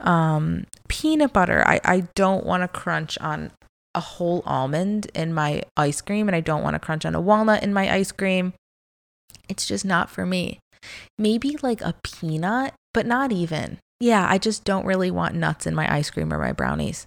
um, 0.01 0.67
peanut 0.89 1.33
butter. 1.33 1.63
I, 1.67 1.81
I 1.85 2.01
don't 2.15 2.45
want 2.45 2.63
to 2.63 2.69
crunch 2.69 3.19
on 3.19 3.51
a 3.95 4.01
whole 4.01 4.43
almond 4.47 5.11
in 5.15 5.35
my 5.35 5.63
ice 5.77 6.01
cream 6.01 6.29
and 6.29 6.37
I 6.37 6.41
don't 6.41 6.63
want 6.63 6.75
to 6.75 6.81
crunch 6.81 7.05
on 7.05 7.15
a 7.15 7.21
walnut 7.21 7.63
in 7.63 7.75
my 7.75 7.93
ice 7.93 8.13
cream. 8.13 8.55
It's 9.49 9.67
just 9.67 9.85
not 9.85 10.11
for 10.11 10.25
me. 10.25 10.61
Maybe 11.19 11.59
like 11.63 11.81
a 11.83 11.95
peanut, 12.03 12.75
but 12.95 13.07
not 13.07 13.33
even. 13.33 13.79
Yeah, 14.01 14.27
I 14.29 14.39
just 14.39 14.65
don't 14.65 14.87
really 14.87 15.11
want 15.11 15.35
nuts 15.35 15.67
in 15.67 15.75
my 15.75 15.93
ice 15.93 16.11
cream 16.11 16.33
or 16.33 16.39
my 16.39 16.53
brownies. 16.53 17.07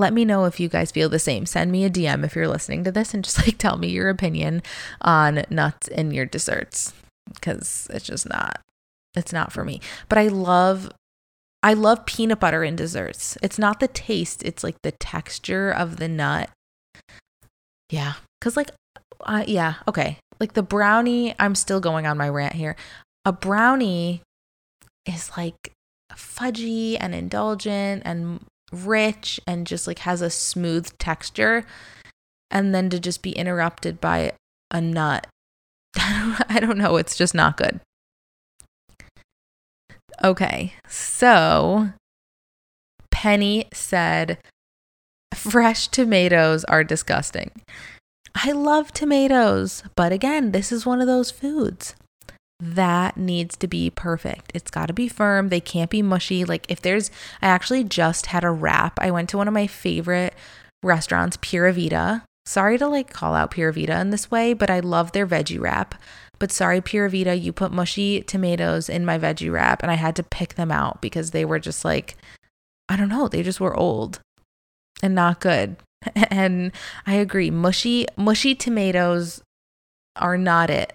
Let 0.00 0.14
me 0.14 0.24
know 0.24 0.46
if 0.46 0.58
you 0.58 0.70
guys 0.70 0.90
feel 0.90 1.10
the 1.10 1.18
same. 1.18 1.44
Send 1.44 1.70
me 1.70 1.84
a 1.84 1.90
DM 1.90 2.24
if 2.24 2.34
you're 2.34 2.48
listening 2.48 2.84
to 2.84 2.90
this 2.90 3.12
and 3.12 3.22
just 3.22 3.38
like 3.46 3.58
tell 3.58 3.76
me 3.76 3.88
your 3.88 4.08
opinion 4.08 4.62
on 5.02 5.44
nuts 5.50 5.88
in 5.88 6.10
your 6.10 6.24
desserts 6.24 6.94
because 7.34 7.86
it's 7.90 8.06
just 8.06 8.26
not 8.26 8.62
it's 9.14 9.32
not 9.32 9.52
for 9.52 9.62
me. 9.62 9.80
But 10.08 10.16
I 10.16 10.28
love 10.28 10.90
I 11.62 11.74
love 11.74 12.06
peanut 12.06 12.40
butter 12.40 12.64
in 12.64 12.76
desserts. 12.76 13.36
It's 13.42 13.58
not 13.58 13.80
the 13.80 13.88
taste, 13.88 14.42
it's 14.42 14.64
like 14.64 14.80
the 14.82 14.92
texture 14.92 15.70
of 15.70 15.96
the 15.96 16.08
nut. 16.08 16.48
Yeah. 17.90 18.14
Cause 18.40 18.56
like, 18.56 18.70
uh, 19.20 19.44
yeah, 19.46 19.74
okay. 19.86 20.16
Like 20.38 20.54
the 20.54 20.62
brownie, 20.62 21.34
I'm 21.38 21.54
still 21.54 21.80
going 21.80 22.06
on 22.06 22.16
my 22.16 22.30
rant 22.30 22.54
here. 22.54 22.74
A 23.26 23.32
brownie 23.32 24.22
is 25.04 25.30
like 25.36 25.74
fudgy 26.14 26.96
and 26.98 27.14
indulgent 27.14 28.02
and 28.06 28.40
rich 28.72 29.40
and 29.46 29.66
just 29.66 29.86
like 29.86 30.00
has 30.00 30.22
a 30.22 30.30
smooth 30.30 30.88
texture. 30.98 31.64
And 32.50 32.74
then 32.74 32.90
to 32.90 32.98
just 32.98 33.22
be 33.22 33.32
interrupted 33.32 34.00
by 34.00 34.32
a 34.70 34.80
nut. 34.80 35.26
I 35.96 36.58
don't 36.60 36.78
know. 36.78 36.96
It's 36.96 37.16
just 37.16 37.34
not 37.34 37.56
good. 37.56 37.80
Okay. 40.22 40.74
So 40.88 41.90
Penny 43.10 43.66
said, 43.72 44.38
fresh 45.34 45.88
tomatoes 45.88 46.64
are 46.64 46.84
disgusting. 46.84 47.50
I 48.34 48.52
love 48.52 48.92
tomatoes, 48.92 49.82
but 49.96 50.12
again, 50.12 50.52
this 50.52 50.70
is 50.70 50.86
one 50.86 51.00
of 51.00 51.06
those 51.06 51.30
foods 51.30 51.94
that 52.60 53.16
needs 53.16 53.56
to 53.56 53.66
be 53.66 53.90
perfect. 53.90 54.52
It's 54.54 54.70
got 54.70 54.86
to 54.86 54.92
be 54.92 55.08
firm. 55.08 55.48
They 55.48 55.60
can't 55.60 55.90
be 55.90 56.02
mushy. 56.02 56.44
Like 56.44 56.66
if 56.70 56.80
there's 56.80 57.10
I 57.40 57.46
actually 57.46 57.84
just 57.84 58.26
had 58.26 58.44
a 58.44 58.50
wrap. 58.50 58.98
I 59.00 59.10
went 59.10 59.28
to 59.30 59.36
one 59.36 59.48
of 59.48 59.54
my 59.54 59.66
favorite 59.66 60.34
restaurants, 60.82 61.38
Pura 61.40 61.72
Vida. 61.72 62.24
Sorry 62.44 62.78
to 62.78 62.86
like 62.86 63.12
call 63.12 63.34
out 63.34 63.50
Pura 63.50 63.72
Vida 63.72 63.98
in 64.00 64.10
this 64.10 64.30
way, 64.30 64.52
but 64.52 64.70
I 64.70 64.80
love 64.80 65.12
their 65.12 65.26
veggie 65.26 65.60
wrap. 65.60 65.94
But 66.38 66.52
sorry 66.52 66.80
Pura 66.80 67.08
Vida, 67.08 67.34
you 67.34 67.52
put 67.52 67.72
mushy 67.72 68.22
tomatoes 68.22 68.88
in 68.88 69.04
my 69.04 69.18
veggie 69.18 69.52
wrap 69.52 69.82
and 69.82 69.90
I 69.90 69.96
had 69.96 70.16
to 70.16 70.22
pick 70.22 70.54
them 70.54 70.70
out 70.70 71.00
because 71.00 71.30
they 71.30 71.44
were 71.44 71.58
just 71.58 71.84
like 71.84 72.16
I 72.88 72.96
don't 72.96 73.08
know, 73.08 73.28
they 73.28 73.42
just 73.42 73.60
were 73.60 73.76
old 73.76 74.20
and 75.02 75.14
not 75.14 75.40
good. 75.40 75.76
And 76.30 76.72
I 77.06 77.14
agree, 77.14 77.50
mushy 77.50 78.06
mushy 78.16 78.54
tomatoes 78.54 79.42
are 80.16 80.38
not 80.38 80.70
it 80.70 80.94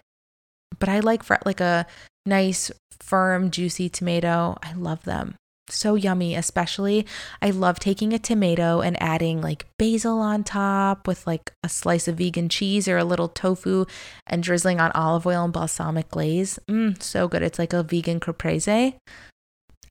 but 0.86 0.92
I 0.92 1.00
like 1.00 1.24
fr- 1.24 1.42
like 1.46 1.62
a 1.62 1.88
nice 2.28 2.72
firm 3.00 3.50
juicy 3.50 3.90
tomato. 3.90 4.56
I 4.62 4.74
love 4.74 5.04
them. 5.04 5.34
So 5.68 5.96
yummy, 5.96 6.36
especially 6.36 7.08
I 7.42 7.50
love 7.50 7.80
taking 7.80 8.14
a 8.14 8.20
tomato 8.20 8.82
and 8.82 9.02
adding 9.02 9.42
like 9.42 9.66
basil 9.80 10.20
on 10.20 10.44
top 10.44 11.08
with 11.08 11.26
like 11.26 11.52
a 11.64 11.70
slice 11.70 12.08
of 12.08 12.20
vegan 12.20 12.50
cheese 12.50 12.88
or 12.88 13.00
a 13.00 13.04
little 13.04 13.28
tofu 13.28 13.86
and 14.28 14.44
drizzling 14.44 14.80
on 14.80 14.92
olive 14.92 15.26
oil 15.26 15.46
and 15.46 15.52
balsamic 15.54 16.10
glaze. 16.10 16.60
Mmm, 16.70 17.02
so 17.02 17.28
good. 17.28 17.42
It's 17.42 17.58
like 17.58 17.74
a 17.74 17.82
vegan 17.82 18.20
caprese. 18.20 18.94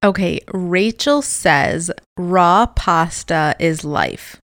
Okay, 0.04 0.38
Rachel 0.52 1.22
says 1.22 1.90
raw 2.16 2.66
pasta 2.66 3.56
is 3.58 3.82
life. 3.82 4.36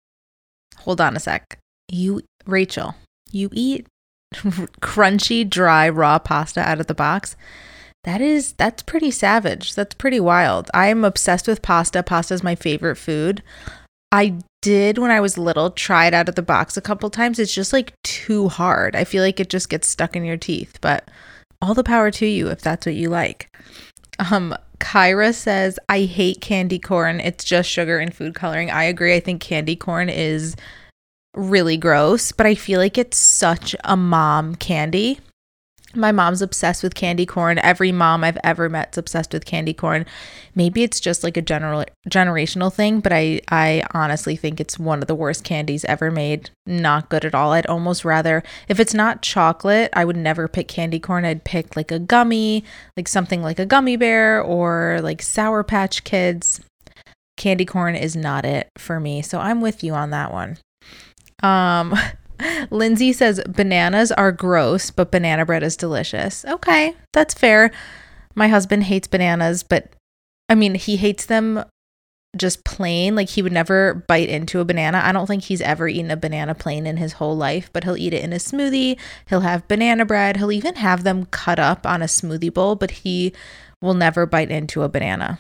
Hold 0.80 1.00
on 1.00 1.16
a 1.16 1.20
sec. 1.22 1.60
You, 1.90 2.24
Rachel, 2.46 2.96
you 3.32 3.48
eat 3.54 3.88
crunchy, 4.82 5.50
dry, 5.50 5.90
raw 5.90 6.20
pasta 6.20 6.62
out 6.62 6.80
of 6.80 6.88
the 6.88 6.94
box. 6.94 7.36
That 8.04 8.22
is 8.22 8.54
that's 8.54 8.82
pretty 8.82 9.12
savage. 9.12 9.76
That's 9.76 9.94
pretty 9.94 10.20
wild. 10.20 10.72
I'm 10.74 11.04
obsessed 11.04 11.48
with 11.48 11.62
pasta. 11.62 12.02
Pasta 12.02 12.34
is 12.34 12.44
my 12.44 12.56
favorite 12.56 12.96
food. 12.96 13.44
I 14.12 14.40
did 14.62 14.98
when 14.98 15.12
I 15.12 15.22
was 15.22 15.38
little 15.38 15.70
try 15.70 16.08
it 16.08 16.14
out 16.14 16.28
of 16.28 16.36
the 16.36 16.42
box 16.42 16.76
a 16.78 16.82
couple 16.82 17.10
times. 17.10 17.40
It's 17.40 17.54
just 17.54 17.74
like 17.74 17.94
too 18.04 18.50
hard. 18.50 18.96
I 18.96 19.04
feel 19.04 19.24
like 19.24 19.40
it 19.40 19.50
just 19.50 19.70
gets 19.70 19.88
stuck 19.88 20.16
in 20.16 20.26
your 20.26 20.38
teeth, 20.38 20.80
but 20.82 21.10
all 21.62 21.74
the 21.74 21.84
power 21.84 22.10
to 22.12 22.26
you 22.26 22.48
if 22.50 22.62
that's 22.62 22.86
what 22.86 22.96
you 22.96 23.10
like. 23.10 23.56
Um 24.32 24.56
Kyra 24.80 25.34
says, 25.36 25.78
I 25.90 26.02
hate 26.02 26.42
candy 26.42 26.80
corn. 26.80 27.20
It's 27.20 27.44
just 27.44 27.70
sugar 27.70 28.00
and 28.00 28.14
food 28.14 28.34
coloring. 28.34 28.72
I 28.72 28.86
agree. 28.86 29.16
I 29.16 29.20
think 29.20 29.40
candy 29.40 29.76
corn 29.76 30.10
is 30.10 30.56
really 31.36 31.78
gross, 31.78 32.32
but 32.32 32.46
I 32.46 32.56
feel 32.56 32.80
like 32.80 32.98
it's 32.98 33.18
such 33.18 33.76
a 33.84 33.96
mom 33.96 34.56
candy. 34.56 35.20
My 35.94 36.14
mom's 36.14 36.42
obsessed 36.42 36.84
with 36.84 36.96
candy 36.96 37.26
corn. 37.26 37.60
Every 37.60 37.92
mom 37.92 38.24
I've 38.24 38.38
ever 38.46 38.70
met's 38.70 38.98
obsessed 38.98 39.34
with 39.34 39.46
candy 39.46 39.74
corn. 39.74 40.06
Maybe 40.56 40.84
it's 40.84 41.02
just 41.02 41.22
like 41.22 41.36
a 41.36 41.42
general 41.42 41.84
generational 42.10 42.72
thing, 42.72 43.02
but 43.02 43.12
I 43.12 43.42
I 43.50 43.84
honestly 43.94 44.38
think 44.38 44.62
it's 44.62 44.80
one 44.80 45.02
of 45.02 45.08
the 45.08 45.16
worst 45.16 45.44
candies 45.44 45.84
ever 45.86 46.10
made. 46.10 46.50
Not 46.66 47.10
good 47.10 47.26
at 47.26 47.36
all. 47.36 47.52
I'd 47.52 47.66
almost 47.66 48.06
rather 48.06 48.42
if 48.70 48.80
it's 48.80 48.94
not 48.94 49.22
chocolate, 49.22 49.90
I 49.94 50.06
would 50.06 50.16
never 50.16 50.48
pick 50.48 50.70
candy 50.70 51.00
corn. 51.00 51.26
I'd 51.26 51.44
pick 51.44 51.76
like 51.76 51.92
a 51.92 52.00
gummy, 52.00 52.64
like 52.96 53.10
something 53.10 53.44
like 53.44 53.60
a 53.60 53.66
gummy 53.66 53.98
bear 53.98 54.42
or 54.42 55.00
like 55.04 55.22
Sour 55.22 55.64
Patch 55.64 56.06
Kids. 56.06 56.62
Candy 57.36 57.66
corn 57.66 57.96
is 57.96 58.16
not 58.16 58.46
it 58.46 58.70
for 58.78 59.00
me. 59.00 59.22
So 59.22 59.40
I'm 59.40 59.60
with 59.60 59.84
you 59.84 59.94
on 59.94 60.12
that 60.12 60.32
one. 60.32 60.58
Um, 61.42 61.96
Lindsay 62.72 63.14
says 63.14 63.42
bananas 63.48 64.12
are 64.12 64.32
gross, 64.32 64.92
but 64.92 65.12
banana 65.12 65.46
bread 65.46 65.64
is 65.64 65.76
delicious. 65.76 66.46
Okay, 66.46 66.96
that's 67.14 67.34
fair. 67.34 67.72
My 68.36 68.48
husband 68.48 68.84
hates 68.84 69.08
bananas, 69.08 69.64
but 69.64 69.94
I 70.50 70.56
mean, 70.56 70.76
he 70.76 70.98
hates 70.98 71.26
them 71.26 71.64
just 72.38 72.64
plain. 72.64 73.16
Like 73.16 73.30
he 73.30 73.42
would 73.42 73.52
never 73.52 74.06
bite 74.08 74.30
into 74.30 74.60
a 74.60 74.66
banana. 74.66 75.02
I 75.04 75.12
don't 75.12 75.28
think 75.28 75.44
he's 75.44 75.62
ever 75.62 75.88
eaten 75.88 76.12
a 76.12 76.18
banana 76.18 76.56
plain 76.56 76.88
in 76.88 76.98
his 76.98 77.14
whole 77.14 77.36
life, 77.36 77.70
but 77.74 77.84
he'll 77.84 77.98
eat 77.98 78.14
it 78.14 78.24
in 78.24 78.34
a 78.34 78.38
smoothie. 78.38 78.98
He'll 79.28 79.42
have 79.42 79.68
banana 79.68 80.06
bread. 80.06 80.38
He'll 80.38 80.52
even 80.52 80.76
have 80.76 81.04
them 81.04 81.26
cut 81.26 81.60
up 81.60 81.86
on 81.86 82.02
a 82.02 82.06
smoothie 82.06 82.54
bowl, 82.54 82.76
but 82.76 82.92
he 82.92 83.34
will 83.82 83.94
never 83.94 84.26
bite 84.26 84.52
into 84.52 84.84
a 84.84 84.90
banana. 84.90 85.40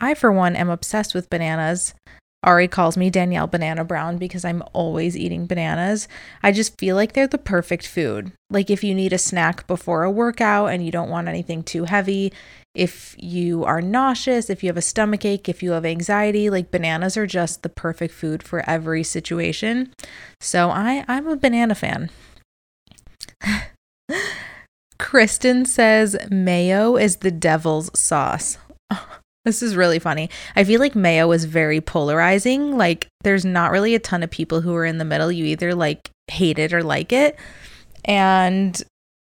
I, 0.00 0.14
for 0.14 0.30
one, 0.30 0.54
am 0.54 0.68
obsessed 0.68 1.14
with 1.14 1.30
bananas. 1.30 1.94
Ari 2.44 2.68
calls 2.68 2.96
me 2.96 3.10
Danielle 3.10 3.48
Banana 3.48 3.84
Brown 3.84 4.16
because 4.16 4.44
I'm 4.44 4.62
always 4.72 5.16
eating 5.16 5.46
bananas. 5.46 6.06
I 6.42 6.52
just 6.52 6.78
feel 6.78 6.94
like 6.94 7.12
they're 7.12 7.26
the 7.26 7.36
perfect 7.36 7.86
food. 7.86 8.32
Like 8.48 8.70
if 8.70 8.84
you 8.84 8.94
need 8.94 9.12
a 9.12 9.18
snack 9.18 9.66
before 9.66 10.04
a 10.04 10.10
workout 10.10 10.66
and 10.70 10.84
you 10.84 10.92
don't 10.92 11.10
want 11.10 11.26
anything 11.26 11.64
too 11.64 11.84
heavy, 11.84 12.32
if 12.74 13.16
you 13.18 13.64
are 13.64 13.82
nauseous, 13.82 14.48
if 14.48 14.62
you 14.62 14.68
have 14.68 14.76
a 14.76 14.82
stomach 14.82 15.24
ache, 15.24 15.48
if 15.48 15.64
you 15.64 15.72
have 15.72 15.84
anxiety, 15.84 16.48
like 16.48 16.70
bananas 16.70 17.16
are 17.16 17.26
just 17.26 17.64
the 17.64 17.68
perfect 17.68 18.14
food 18.14 18.42
for 18.42 18.68
every 18.70 19.02
situation. 19.02 19.92
So 20.40 20.70
I 20.70 21.04
I'm 21.08 21.26
a 21.26 21.36
banana 21.36 21.74
fan. 21.74 22.08
Kristen 25.00 25.64
says 25.64 26.16
mayo 26.30 26.96
is 26.96 27.16
the 27.16 27.32
devil's 27.32 27.90
sauce. 27.98 28.58
This 29.48 29.62
is 29.62 29.76
really 29.76 29.98
funny. 29.98 30.28
I 30.56 30.64
feel 30.64 30.78
like 30.78 30.94
mayo 30.94 31.32
is 31.32 31.46
very 31.46 31.80
polarizing. 31.80 32.76
Like 32.76 33.08
there's 33.24 33.46
not 33.46 33.70
really 33.70 33.94
a 33.94 33.98
ton 33.98 34.22
of 34.22 34.30
people 34.30 34.60
who 34.60 34.74
are 34.74 34.84
in 34.84 34.98
the 34.98 35.06
middle. 35.06 35.32
You 35.32 35.46
either 35.46 35.74
like 35.74 36.10
hate 36.30 36.58
it 36.58 36.74
or 36.74 36.82
like 36.82 37.14
it. 37.14 37.34
And 38.04 38.78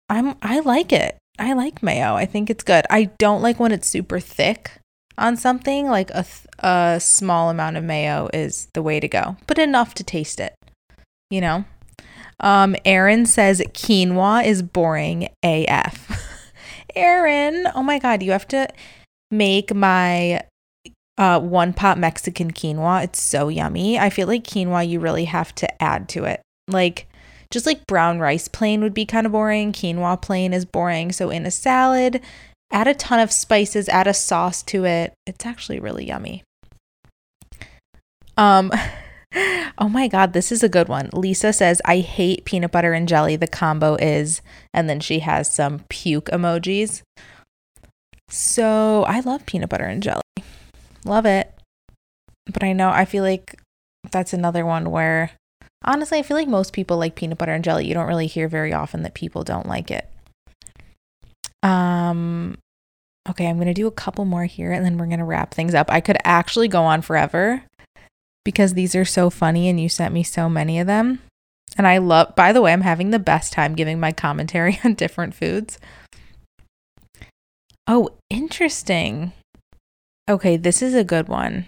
I'm 0.10 0.36
I 0.44 0.60
like 0.60 0.94
it. 0.94 1.18
I 1.40 1.54
like 1.54 1.82
mayo. 1.82 2.14
I 2.14 2.28
think 2.28 2.52
it's 2.52 2.64
good. 2.64 2.86
I 2.92 3.06
don't 3.18 3.42
like 3.42 3.60
when 3.60 3.72
it's 3.72 3.88
super 3.88 4.20
thick 4.20 4.74
on 5.18 5.38
something. 5.38 5.88
Like 5.88 6.12
a 6.12 6.24
th- 6.24 6.46
a 6.60 7.00
small 7.00 7.50
amount 7.50 7.78
of 7.78 7.84
mayo 7.84 8.30
is 8.32 8.68
the 8.76 8.84
way 8.84 9.00
to 9.00 9.08
go, 9.08 9.38
but 9.48 9.58
enough 9.58 9.96
to 9.96 10.04
taste 10.04 10.40
it. 10.40 10.54
You 11.32 11.42
know? 11.42 11.66
Um 12.40 12.76
Aaron 12.86 13.26
says 13.26 13.60
quinoa 13.74 14.46
is 14.46 14.62
boring 14.62 15.30
AF. 15.42 16.30
Aaron, 16.96 17.66
oh 17.76 17.82
my 17.82 17.98
god, 17.98 18.22
you 18.22 18.32
have 18.34 18.48
to 18.50 18.68
make 19.32 19.74
my 19.74 20.41
uh, 21.17 21.39
one 21.39 21.74
pot 21.74 21.98
Mexican 21.98 22.52
quinoa. 22.52 23.04
It's 23.04 23.22
so 23.22 23.48
yummy. 23.48 23.98
I 23.98 24.10
feel 24.10 24.28
like 24.28 24.44
quinoa, 24.44 24.88
you 24.88 25.00
really 25.00 25.26
have 25.26 25.54
to 25.56 25.84
add 25.84 26.10
to 26.10 26.26
it. 26.26 26.41
Like, 26.67 27.08
just 27.52 27.65
like 27.65 27.86
brown 27.88 28.20
rice 28.20 28.48
plain 28.48 28.82
would 28.82 28.94
be 28.94 29.06
kind 29.06 29.26
of 29.26 29.34
boring. 29.34 29.74
Quinoa 29.74 30.22
plain 30.22 30.54
is 30.54 30.65
boring. 30.65 31.12
So, 31.12 31.30
in 31.30 31.46
a 31.46 31.52
salad, 31.52 32.22
add 32.72 32.88
a 32.88 32.94
ton 32.94 33.20
of 33.20 33.32
spices, 33.32 33.89
add 33.89 34.08
a 34.08 34.13
sauce 34.13 34.63
to 34.63 34.86
it. 34.86 35.13
It's 35.26 35.46
actually 35.46 35.80
really 35.80 36.08
yummy. 36.08 36.44
Um, 38.38 38.72
oh 39.78 39.89
my 39.89 40.08
God, 40.08 40.34
this 40.34 40.52
is 40.52 40.63
a 40.63 40.70
good 40.70 40.88
one. 40.88 41.10
Lisa 41.13 41.54
says, 41.54 41.82
I 41.86 42.00
hate 42.00 42.46
peanut 42.46 42.72
butter 42.72 42.94
and 42.94 43.08
jelly. 43.08 43.36
The 43.36 43.48
combo 43.48 43.96
is, 43.96 44.41
and 44.74 44.89
then 44.89 45.00
she 45.00 45.20
has 45.20 45.54
some 45.54 45.80
puke 45.89 46.28
emojis. 46.28 47.02
So 48.32 49.04
I 49.04 49.20
love 49.20 49.46
peanut 49.46 49.70
butter 49.70 49.84
and 49.84 50.02
jelly. 50.02 50.22
Love 51.04 51.26
it. 51.26 51.54
But 52.52 52.63
I 52.63 52.72
know 52.72 52.89
I 52.89 53.06
feel 53.06 53.24
like 53.24 53.60
that's 54.10 54.34
another 54.34 54.65
one 54.65 54.89
where 54.89 55.32
honestly, 55.84 56.17
I 56.17 56.24
feel 56.24 56.38
like 56.38 56.48
most 56.48 56.74
people 56.74 56.98
like 56.98 57.15
peanut 57.15 57.38
butter 57.38 57.52
and 57.52 57.63
jelly. 57.63 57.86
You 57.86 57.94
don't 57.94 58.08
really 58.08 58.28
hear 58.28 58.48
very 58.48 58.74
often 58.74 59.04
that 59.04 59.13
people 59.13 59.44
don't 59.44 59.67
like 59.67 59.91
it. 59.91 60.10
Um 61.62 62.58
okay, 63.30 63.48
I'm 63.48 63.58
going 63.58 63.67
to 63.67 63.74
do 63.74 63.86
a 63.86 63.91
couple 63.91 64.26
more 64.26 64.46
here 64.46 64.72
and 64.72 64.84
then 64.84 64.98
we're 64.98 65.06
going 65.06 65.20
to 65.20 65.26
wrap 65.26 65.54
things 65.54 65.76
up. 65.76 65.91
I 65.91 66.02
could 66.02 66.17
actually 66.24 66.67
go 66.67 66.82
on 66.82 67.04
forever 67.04 67.63
because 68.44 68.74
these 68.74 68.96
are 68.96 69.06
so 69.06 69.30
funny 69.30 69.70
and 69.70 69.80
you 69.80 69.88
sent 69.88 70.12
me 70.12 70.24
so 70.24 70.50
many 70.50 70.80
of 70.80 70.88
them. 70.88 71.20
And 71.78 71.86
I 71.86 72.00
love 72.00 72.36
by 72.36 72.54
the 72.54 72.62
way, 72.62 72.72
I'm 72.72 72.82
having 72.82 73.12
the 73.12 73.20
best 73.20 73.52
time 73.52 73.76
giving 73.76 74.00
my 74.00 74.13
commentary 74.13 74.80
on 74.86 74.94
different 74.94 75.36
foods. 75.36 75.78
Oh, 77.88 78.10
interesting. 78.30 79.34
Okay, 80.30 80.58
this 80.58 80.82
is 80.82 80.94
a 80.94 81.04
good 81.04 81.28
one. 81.28 81.65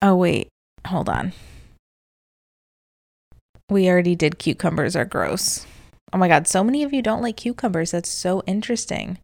Oh, 0.00 0.14
wait. 0.14 0.48
Hold 0.86 1.08
on. 1.08 1.32
We 3.70 3.88
already 3.88 4.14
did 4.14 4.38
cucumbers 4.38 4.96
are 4.96 5.04
gross. 5.04 5.66
Oh 6.12 6.18
my 6.18 6.28
god, 6.28 6.46
so 6.46 6.64
many 6.64 6.82
of 6.82 6.92
you 6.92 7.02
don't 7.02 7.20
like 7.20 7.36
cucumbers. 7.36 7.90
That's 7.90 8.08
so 8.08 8.42
interesting. 8.46 9.18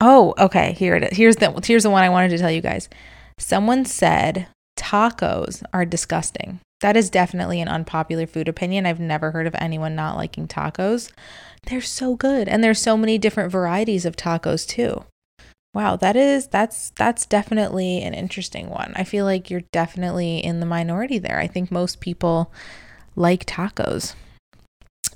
Oh, 0.00 0.34
okay. 0.38 0.72
Here 0.72 0.96
it 0.96 1.04
is. 1.04 1.16
Here's 1.16 1.36
the 1.36 1.58
here's 1.64 1.84
the 1.84 1.90
one 1.90 2.04
I 2.04 2.10
wanted 2.10 2.28
to 2.30 2.38
tell 2.38 2.50
you 2.50 2.60
guys. 2.60 2.88
Someone 3.38 3.84
said 3.84 4.48
tacos 4.78 5.62
are 5.72 5.84
disgusting. 5.84 6.60
That 6.80 6.96
is 6.96 7.10
definitely 7.10 7.60
an 7.60 7.68
unpopular 7.68 8.26
food 8.26 8.48
opinion. 8.48 8.86
I've 8.86 9.00
never 9.00 9.30
heard 9.30 9.46
of 9.46 9.56
anyone 9.58 9.96
not 9.96 10.16
liking 10.16 10.46
tacos. 10.46 11.10
They're 11.66 11.80
so 11.80 12.16
good 12.16 12.48
and 12.48 12.62
there's 12.62 12.80
so 12.80 12.96
many 12.96 13.18
different 13.18 13.52
varieties 13.52 14.04
of 14.04 14.16
tacos 14.16 14.66
too. 14.66 15.04
Wow, 15.74 15.96
that 15.96 16.16
is 16.16 16.48
that's 16.48 16.90
that's 16.90 17.26
definitely 17.26 18.02
an 18.02 18.14
interesting 18.14 18.70
one. 18.70 18.92
I 18.96 19.04
feel 19.04 19.24
like 19.24 19.50
you're 19.50 19.64
definitely 19.72 20.38
in 20.38 20.60
the 20.60 20.66
minority 20.66 21.18
there. 21.18 21.38
I 21.38 21.46
think 21.46 21.70
most 21.70 22.00
people 22.00 22.52
like 23.14 23.44
tacos. 23.44 24.14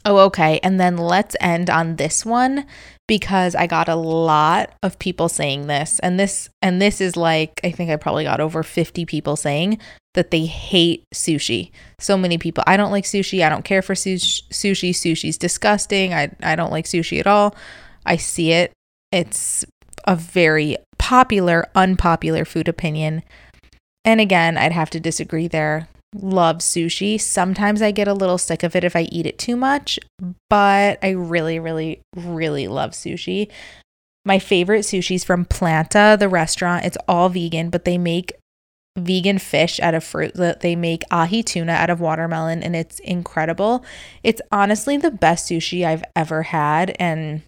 Oh, 0.05 0.19
okay. 0.19 0.59
And 0.63 0.81
then 0.81 0.97
let's 0.97 1.37
end 1.41 1.71
on 1.71 1.97
this 1.97 2.27
one 2.27 2.67
because 3.07 3.55
I 3.55 3.67
got 3.67 3.89
a 3.89 3.95
lot 3.95 4.75
of 4.83 4.99
people 4.99 5.29
saying 5.29 5.69
this. 5.69 6.01
And 6.01 6.19
this 6.19 6.51
and 6.61 6.83
this 6.83 7.01
is 7.01 7.17
like 7.17 7.61
I 7.65 7.71
think 7.71 7.91
I 7.91 7.97
probably 7.97 8.25
got 8.25 8.41
over 8.41 8.63
50 8.63 9.07
people 9.07 9.37
saying 9.37 9.79
that 10.15 10.31
they 10.31 10.47
hate 10.47 11.05
sushi. 11.15 11.71
So 11.99 12.17
many 12.17 12.39
people. 12.39 12.65
I 12.67 12.77
don't 12.77 12.91
like 12.91 13.05
sushi. 13.05 13.45
I 13.45 13.49
don't 13.49 13.65
care 13.65 13.83
for 13.83 13.95
sushi. 13.95 14.43
Sushi's 14.51 15.39
disgusting. 15.39 16.13
I 16.13 16.31
I 16.43 16.57
don't 16.57 16.73
like 16.73 16.85
sushi 16.85 17.21
at 17.21 17.27
all. 17.27 17.55
I 18.05 18.17
see 18.17 18.53
it. 18.53 18.73
It's 19.11 19.65
a 20.07 20.17
very 20.17 20.77
popular 20.99 21.67
unpopular 21.75 22.45
food 22.45 22.69
opinion. 22.69 23.23
And 24.05 24.21
again, 24.21 24.59
I'd 24.59 24.73
have 24.73 24.91
to 24.91 25.01
disagree 25.01 25.49
there 25.49 25.89
love 26.15 26.59
sushi. 26.59 27.21
Sometimes 27.21 27.81
I 27.81 27.91
get 27.91 28.09
a 28.09 28.15
little 28.15 28.39
sick 28.39 28.63
of 28.63 28.77
it 28.77 28.85
if 28.85 28.95
I 28.95 29.03
eat 29.03 29.27
it 29.27 29.39
too 29.39 29.57
much, 29.57 29.99
but 30.51 30.99
I 31.03 31.11
really, 31.11 31.59
really, 31.59 32.03
really 32.15 32.69
love 32.69 32.91
sushi. 32.91 33.51
My 34.25 34.39
favorite 34.39 34.83
sushi 34.83 35.17
is 35.17 35.25
from 35.25 35.45
Planta, 35.45 36.19
the 36.19 36.29
restaurant. 36.29 36.85
It's 36.85 36.99
all 37.09 37.29
vegan, 37.29 37.71
but 37.71 37.85
they 37.85 37.99
make 37.99 38.33
vegan 38.97 39.39
fish 39.39 39.81
out 39.81 39.95
of 39.95 40.05
fruit. 40.05 40.35
That 40.35 40.61
they 40.61 40.77
make 40.77 41.03
ahi 41.11 41.43
tuna 41.43 41.73
out 41.73 41.91
of 41.91 42.01
watermelon, 42.01 42.63
and 42.63 42.77
it's 42.77 42.99
incredible. 43.01 43.85
It's 44.23 44.43
honestly 44.51 44.97
the 44.97 45.11
best 45.11 45.51
sushi 45.51 45.85
I've 45.85 46.05
ever 46.15 46.45
had. 46.45 46.95
And 46.99 47.43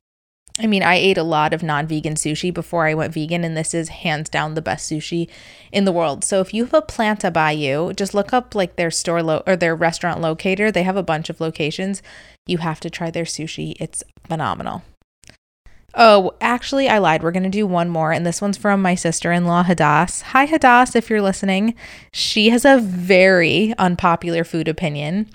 I 0.58 0.68
mean, 0.68 0.84
I 0.84 0.94
ate 0.94 1.18
a 1.18 1.24
lot 1.24 1.52
of 1.52 1.62
non 1.64 1.86
vegan 1.86 2.14
sushi 2.14 2.54
before 2.54 2.86
I 2.86 2.94
went 2.94 3.12
vegan, 3.12 3.42
and 3.42 3.56
this 3.56 3.74
is 3.74 3.88
hands 3.88 4.28
down 4.28 4.54
the 4.54 4.62
best 4.62 4.90
sushi 4.90 5.28
in 5.72 5.84
the 5.84 5.92
world. 5.92 6.24
So 6.24 6.40
if 6.40 6.54
you 6.54 6.64
have 6.64 6.74
a 6.74 6.82
planta 6.82 7.32
by 7.32 7.50
you, 7.50 7.92
just 7.94 8.14
look 8.14 8.32
up 8.32 8.54
like 8.54 8.76
their 8.76 8.90
store 8.90 9.22
lo- 9.22 9.42
or 9.46 9.56
their 9.56 9.74
restaurant 9.74 10.20
locator. 10.20 10.70
They 10.70 10.84
have 10.84 10.96
a 10.96 11.02
bunch 11.02 11.28
of 11.28 11.40
locations. 11.40 12.02
You 12.46 12.58
have 12.58 12.78
to 12.80 12.90
try 12.90 13.10
their 13.10 13.24
sushi, 13.24 13.74
it's 13.80 14.04
phenomenal. 14.28 14.82
Oh, 15.96 16.34
actually, 16.40 16.88
I 16.88 16.98
lied. 16.98 17.22
We're 17.22 17.30
going 17.30 17.44
to 17.44 17.48
do 17.48 17.66
one 17.66 17.88
more, 17.88 18.12
and 18.12 18.26
this 18.26 18.42
one's 18.42 18.56
from 18.58 18.82
my 18.82 18.94
sister 18.94 19.30
in 19.30 19.44
law, 19.44 19.62
Hadass. 19.62 20.22
Hi, 20.22 20.46
Hadass, 20.46 20.96
if 20.96 21.08
you're 21.08 21.22
listening. 21.22 21.74
She 22.12 22.50
has 22.50 22.64
a 22.64 22.78
very 22.78 23.74
unpopular 23.78 24.42
food 24.42 24.66
opinion 24.66 25.28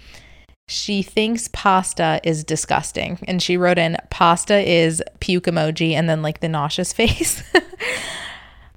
she 0.70 1.02
thinks 1.02 1.50
pasta 1.52 2.22
is 2.24 2.44
disgusting. 2.44 3.18
And 3.28 3.42
she 3.42 3.58
wrote 3.58 3.80
in 3.80 3.98
pasta 4.12 4.60
is 4.60 5.02
puke 5.20 5.46
emoji 5.46 5.94
and 5.94 6.08
then 6.08 6.22
like 6.22 6.42
the 6.42 6.48
nauseous 6.48 6.94
face. 7.00 7.44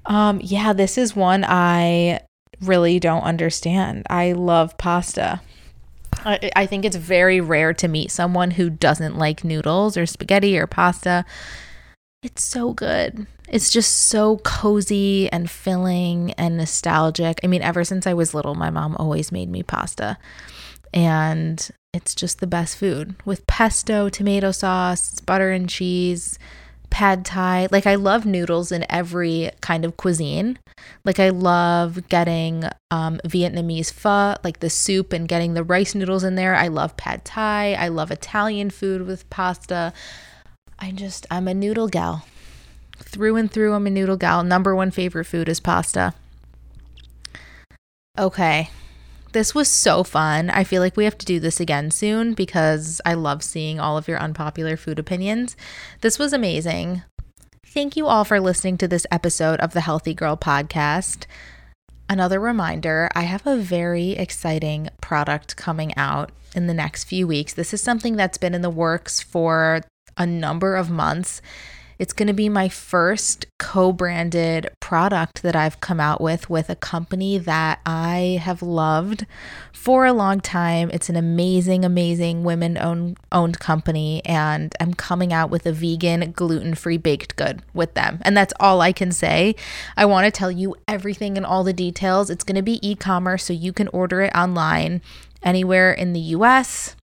um, 0.07 0.41
yeah, 0.43 0.73
this 0.73 0.97
is 0.97 1.15
one 1.15 1.45
I 1.47 2.21
really 2.61 2.99
don't 2.99 3.21
understand. 3.21 4.07
I 4.09 4.31
love 4.31 4.75
pasta. 4.79 5.41
I, 6.25 6.51
I 6.55 6.65
think 6.65 6.83
it's 6.83 6.95
very 6.95 7.39
rare 7.39 7.73
to 7.75 7.87
meet 7.87 8.09
someone 8.09 8.51
who 8.51 8.71
doesn't 8.71 9.17
like 9.17 9.43
noodles 9.43 9.95
or 9.95 10.07
spaghetti 10.07 10.57
or 10.57 10.65
pasta. 10.65 11.25
It's 12.23 12.41
so 12.41 12.73
good. 12.73 13.27
It's 13.49 13.69
just 13.69 14.07
so 14.07 14.37
cozy 14.37 15.29
and 15.31 15.51
filling 15.51 16.31
and 16.33 16.55
nostalgic. 16.57 17.41
I 17.43 17.47
mean, 17.47 17.61
ever 17.61 17.83
since 17.83 18.07
I 18.07 18.13
was 18.13 18.33
little, 18.33 18.55
my 18.55 18.69
mom 18.69 18.95
always 18.97 19.31
made 19.31 19.49
me 19.49 19.61
pasta. 19.61 20.17
And 20.93 21.69
it's 21.93 22.15
just 22.15 22.39
the 22.39 22.47
best 22.47 22.77
food 22.77 23.15
with 23.25 23.45
pesto, 23.45 24.07
tomato 24.07 24.51
sauce, 24.51 25.19
butter 25.19 25.51
and 25.51 25.69
cheese, 25.69 26.39
pad 26.89 27.25
thai. 27.25 27.67
Like 27.71 27.85
I 27.85 27.95
love 27.95 28.25
noodles 28.25 28.71
in 28.71 28.85
every 28.89 29.51
kind 29.59 29.83
of 29.83 29.97
cuisine. 29.97 30.59
Like 31.03 31.19
I 31.19 31.29
love 31.29 32.07
getting 32.07 32.63
um, 32.89 33.19
Vietnamese 33.25 33.91
pho, 33.91 34.35
like 34.45 34.59
the 34.59 34.69
soup, 34.69 35.11
and 35.11 35.27
getting 35.27 35.55
the 35.55 35.63
rice 35.63 35.93
noodles 35.93 36.23
in 36.23 36.35
there. 36.35 36.55
I 36.55 36.69
love 36.69 36.95
pad 36.95 37.25
thai. 37.25 37.73
I 37.73 37.89
love 37.89 38.11
Italian 38.11 38.69
food 38.69 39.05
with 39.05 39.29
pasta. 39.29 39.91
I 40.79 40.91
just 40.91 41.25
I'm 41.31 41.47
a 41.47 41.53
noodle 41.53 41.87
gal. 41.87 42.25
Through 42.97 43.35
and 43.35 43.51
through, 43.51 43.73
I'm 43.73 43.87
a 43.87 43.89
noodle 43.89 44.17
gal. 44.17 44.43
Number 44.43 44.75
one 44.75 44.91
favorite 44.91 45.25
food 45.25 45.49
is 45.49 45.59
pasta. 45.59 46.13
Okay, 48.17 48.69
this 49.33 49.55
was 49.55 49.67
so 49.67 50.03
fun. 50.03 50.51
I 50.51 50.63
feel 50.63 50.81
like 50.81 50.95
we 50.95 51.05
have 51.05 51.17
to 51.17 51.25
do 51.25 51.39
this 51.39 51.59
again 51.59 51.89
soon 51.89 52.35
because 52.35 53.01
I 53.03 53.15
love 53.15 53.43
seeing 53.43 53.79
all 53.79 53.97
of 53.97 54.07
your 54.07 54.19
unpopular 54.19 54.77
food 54.77 54.99
opinions. 54.99 55.57
This 56.01 56.19
was 56.19 56.33
amazing. 56.33 57.01
Thank 57.65 57.97
you 57.97 58.05
all 58.05 58.23
for 58.23 58.39
listening 58.39 58.77
to 58.77 58.87
this 58.87 59.07
episode 59.09 59.59
of 59.59 59.73
the 59.73 59.81
Healthy 59.81 60.13
Girl 60.13 60.37
podcast. 60.37 61.25
Another 62.07 62.39
reminder 62.39 63.09
I 63.15 63.23
have 63.23 63.47
a 63.47 63.57
very 63.57 64.11
exciting 64.11 64.89
product 65.01 65.55
coming 65.55 65.97
out 65.97 66.31
in 66.55 66.67
the 66.67 66.73
next 66.75 67.05
few 67.05 67.25
weeks. 67.25 67.53
This 67.53 67.73
is 67.73 67.81
something 67.81 68.15
that's 68.15 68.37
been 68.37 68.53
in 68.53 68.61
the 68.61 68.69
works 68.69 69.19
for 69.19 69.81
a 70.17 70.25
number 70.25 70.75
of 70.75 70.89
months. 70.89 71.41
It's 71.99 72.13
going 72.13 72.27
to 72.27 72.33
be 72.33 72.49
my 72.49 72.69
first 72.69 73.45
co 73.59 73.91
branded 73.91 74.69
product 74.79 75.41
that 75.43 75.55
I've 75.55 75.79
come 75.79 75.99
out 75.99 76.19
with 76.19 76.49
with 76.49 76.69
a 76.69 76.75
company 76.75 77.37
that 77.37 77.79
I 77.85 78.39
have 78.41 78.61
loved 78.61 79.25
for 79.71 80.05
a 80.05 80.13
long 80.13 80.39
time. 80.39 80.89
It's 80.91 81.09
an 81.09 81.15
amazing, 81.15 81.85
amazing 81.85 82.43
women 82.43 82.77
owned, 82.77 83.17
owned 83.31 83.59
company, 83.59 84.21
and 84.25 84.75
I'm 84.79 84.93
coming 84.93 85.31
out 85.31 85.49
with 85.49 85.65
a 85.65 85.71
vegan, 85.71 86.31
gluten 86.31 86.73
free 86.75 86.97
baked 86.97 87.35
good 87.35 87.61
with 87.73 87.93
them. 87.93 88.19
And 88.23 88.35
that's 88.35 88.53
all 88.59 88.81
I 88.81 88.91
can 88.91 89.11
say. 89.11 89.55
I 89.95 90.05
want 90.05 90.25
to 90.25 90.31
tell 90.31 90.51
you 90.51 90.75
everything 90.87 91.37
and 91.37 91.45
all 91.45 91.63
the 91.63 91.73
details. 91.73 92.29
It's 92.29 92.43
going 92.43 92.55
to 92.55 92.61
be 92.61 92.85
e 92.87 92.95
commerce, 92.95 93.45
so 93.45 93.53
you 93.53 93.71
can 93.71 93.87
order 93.89 94.21
it 94.21 94.35
online 94.35 95.01
anywhere 95.43 95.91
in 95.91 96.13
the 96.13 96.19
US 96.19 96.95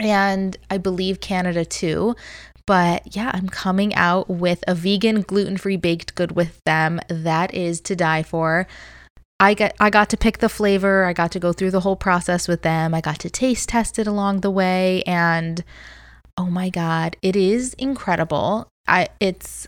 and 0.00 0.56
I 0.70 0.78
believe 0.78 1.20
Canada 1.20 1.64
too. 1.64 2.16
But 2.66 3.16
yeah, 3.16 3.30
I'm 3.34 3.48
coming 3.48 3.94
out 3.94 4.28
with 4.28 4.62
a 4.68 4.74
vegan 4.74 5.22
gluten 5.22 5.56
free 5.56 5.76
baked 5.76 6.14
good 6.14 6.32
with 6.32 6.62
them 6.64 7.00
that 7.08 7.52
is 7.54 7.80
to 7.82 7.96
die 7.96 8.22
for. 8.22 8.66
I 9.40 9.54
got 9.54 9.72
I 9.80 9.90
got 9.90 10.10
to 10.10 10.16
pick 10.16 10.38
the 10.38 10.48
flavor. 10.48 11.04
I 11.04 11.12
got 11.12 11.32
to 11.32 11.40
go 11.40 11.52
through 11.52 11.70
the 11.70 11.80
whole 11.80 11.96
process 11.96 12.46
with 12.46 12.62
them. 12.62 12.94
I 12.94 13.00
got 13.00 13.18
to 13.20 13.30
taste 13.30 13.70
test 13.70 13.98
it 13.98 14.06
along 14.06 14.40
the 14.40 14.50
way 14.50 15.02
and 15.06 15.64
oh 16.36 16.46
my 16.46 16.68
god, 16.70 17.16
it 17.22 17.36
is 17.36 17.74
incredible. 17.74 18.68
I 18.86 19.08
it's 19.18 19.66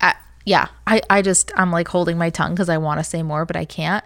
I, 0.00 0.14
yeah, 0.44 0.68
I 0.86 1.00
I 1.08 1.22
just 1.22 1.52
I'm 1.56 1.70
like 1.70 1.88
holding 1.88 2.18
my 2.18 2.30
tongue 2.30 2.56
cuz 2.56 2.68
I 2.68 2.78
want 2.78 2.98
to 2.98 3.04
say 3.04 3.22
more 3.22 3.46
but 3.46 3.56
I 3.56 3.64
can't 3.64 4.04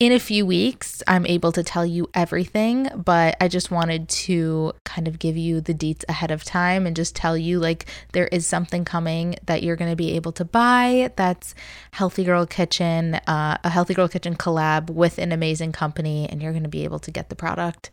in 0.00 0.12
a 0.12 0.18
few 0.18 0.46
weeks, 0.46 1.02
I'm 1.06 1.26
able 1.26 1.52
to 1.52 1.62
tell 1.62 1.84
you 1.84 2.08
everything, 2.14 2.88
but 2.96 3.36
I 3.38 3.48
just 3.48 3.70
wanted 3.70 4.08
to 4.08 4.72
kind 4.86 5.06
of 5.06 5.18
give 5.18 5.36
you 5.36 5.60
the 5.60 5.74
deets 5.74 6.04
ahead 6.08 6.30
of 6.30 6.42
time 6.42 6.86
and 6.86 6.96
just 6.96 7.14
tell 7.14 7.36
you 7.36 7.60
like 7.60 7.84
there 8.14 8.26
is 8.28 8.46
something 8.46 8.86
coming 8.86 9.36
that 9.44 9.62
you're 9.62 9.76
going 9.76 9.90
to 9.90 9.96
be 9.96 10.12
able 10.12 10.32
to 10.32 10.44
buy 10.44 11.12
that's 11.16 11.54
Healthy 11.92 12.24
Girl 12.24 12.46
Kitchen, 12.46 13.16
uh, 13.26 13.58
a 13.62 13.68
Healthy 13.68 13.92
Girl 13.92 14.08
Kitchen 14.08 14.36
collab 14.36 14.88
with 14.88 15.18
an 15.18 15.32
amazing 15.32 15.72
company, 15.72 16.26
and 16.30 16.42
you're 16.42 16.52
going 16.52 16.62
to 16.62 16.70
be 16.70 16.84
able 16.84 16.98
to 17.00 17.10
get 17.10 17.28
the 17.28 17.36
product. 17.36 17.90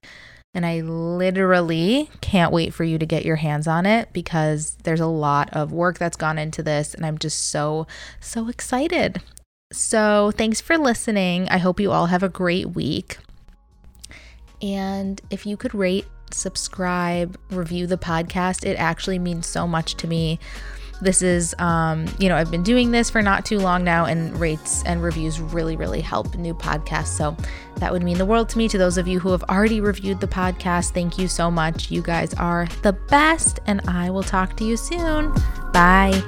And 0.54 0.66
I 0.66 0.80
literally 0.80 2.10
can't 2.22 2.54
wait 2.54 2.74
for 2.74 2.86
you 2.86 2.98
to 2.98 3.06
get 3.06 3.26
your 3.26 3.36
hands 3.36 3.68
on 3.68 3.86
it 3.86 4.14
because 4.14 4.78
there's 4.84 5.02
a 5.02 5.08
lot 5.08 5.50
of 5.52 5.74
work 5.74 5.98
that's 5.98 6.16
gone 6.16 6.38
into 6.38 6.64
this, 6.64 6.94
and 6.94 7.06
I'm 7.06 7.18
just 7.18 7.50
so, 7.50 7.86
so 8.22 8.48
excited. 8.48 9.22
So, 9.72 10.32
thanks 10.32 10.62
for 10.62 10.78
listening. 10.78 11.50
I 11.50 11.58
hope 11.58 11.80
you 11.80 11.92
all 11.92 12.06
have 12.06 12.24
a 12.24 12.30
great 12.30 12.70
week. 12.70 13.18
And 14.62 15.22
if 15.30 15.46
you 15.46 15.58
could 15.58 15.76
rate, 15.76 16.06
subscribe, 16.32 17.38
review 17.52 17.86
the 17.86 17.98
podcast, 17.98 18.66
it 18.66 18.76
actually 18.76 19.20
means 19.20 19.46
so 19.46 19.68
much 19.68 19.96
to 19.96 20.08
me. 20.08 20.40
This 21.00 21.22
is, 21.22 21.54
um, 21.60 22.08
you 22.18 22.28
know, 22.28 22.36
I've 22.36 22.50
been 22.50 22.64
doing 22.64 22.90
this 22.90 23.10
for 23.10 23.22
not 23.22 23.46
too 23.46 23.60
long 23.60 23.84
now, 23.84 24.06
and 24.06 24.36
rates 24.40 24.84
and 24.86 25.04
reviews 25.04 25.40
really, 25.40 25.76
really 25.76 26.02
help 26.02 26.34
new 26.36 26.56
podcasts. 26.56 27.16
So 27.18 27.38
that 27.76 27.92
would 27.92 28.02
mean 28.02 28.18
the 28.18 28.26
world 28.26 28.50
to 28.50 28.58
me. 28.58 28.68
To 28.70 28.78
those 28.78 28.98
of 28.98 29.08
you 29.08 29.20
who 29.20 29.32
have 29.32 29.44
already 29.44 29.80
reviewed 29.80 30.22
the 30.22 30.28
podcast, 30.28 30.92
thank 30.92 31.20
you 31.20 31.28
so 31.28 31.52
much. 31.52 31.92
You 31.92 32.02
guys 32.02 32.34
are 32.36 32.68
the 32.82 32.94
best, 32.94 33.60
and 33.68 33.82
I 33.88 34.10
will 34.10 34.24
talk 34.24 34.58
to 34.58 34.64
you 34.64 34.76
soon. 34.76 35.34
Bye. 35.72 36.24